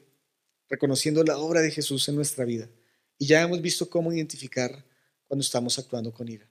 reconociendo 0.73 1.23
la 1.23 1.37
obra 1.37 1.61
de 1.61 1.69
Jesús 1.69 2.09
en 2.09 2.15
nuestra 2.15 2.45
vida. 2.45 2.67
Y 3.19 3.27
ya 3.27 3.43
hemos 3.43 3.61
visto 3.61 3.89
cómo 3.91 4.11
identificar 4.11 4.83
cuando 5.27 5.41
estamos 5.41 5.77
actuando 5.77 6.11
con 6.11 6.27
ira. 6.27 6.49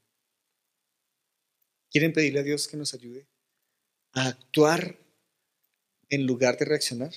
¿Quieren 1.91 2.13
pedirle 2.13 2.39
a 2.39 2.45
Dios 2.45 2.69
que 2.69 2.77
nos 2.77 2.95
ayude 2.95 3.27
a 4.13 4.29
actuar 4.29 4.97
en 6.09 6.25
lugar 6.25 6.57
de 6.57 6.67
reaccionar? 6.67 7.13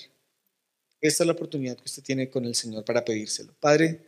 Esta 1.00 1.22
es 1.22 1.26
la 1.26 1.34
oportunidad 1.34 1.76
que 1.76 1.84
usted 1.84 2.02
tiene 2.02 2.28
con 2.28 2.44
el 2.44 2.56
Señor 2.56 2.84
para 2.84 3.04
pedírselo. 3.04 3.54
Padre, 3.60 4.04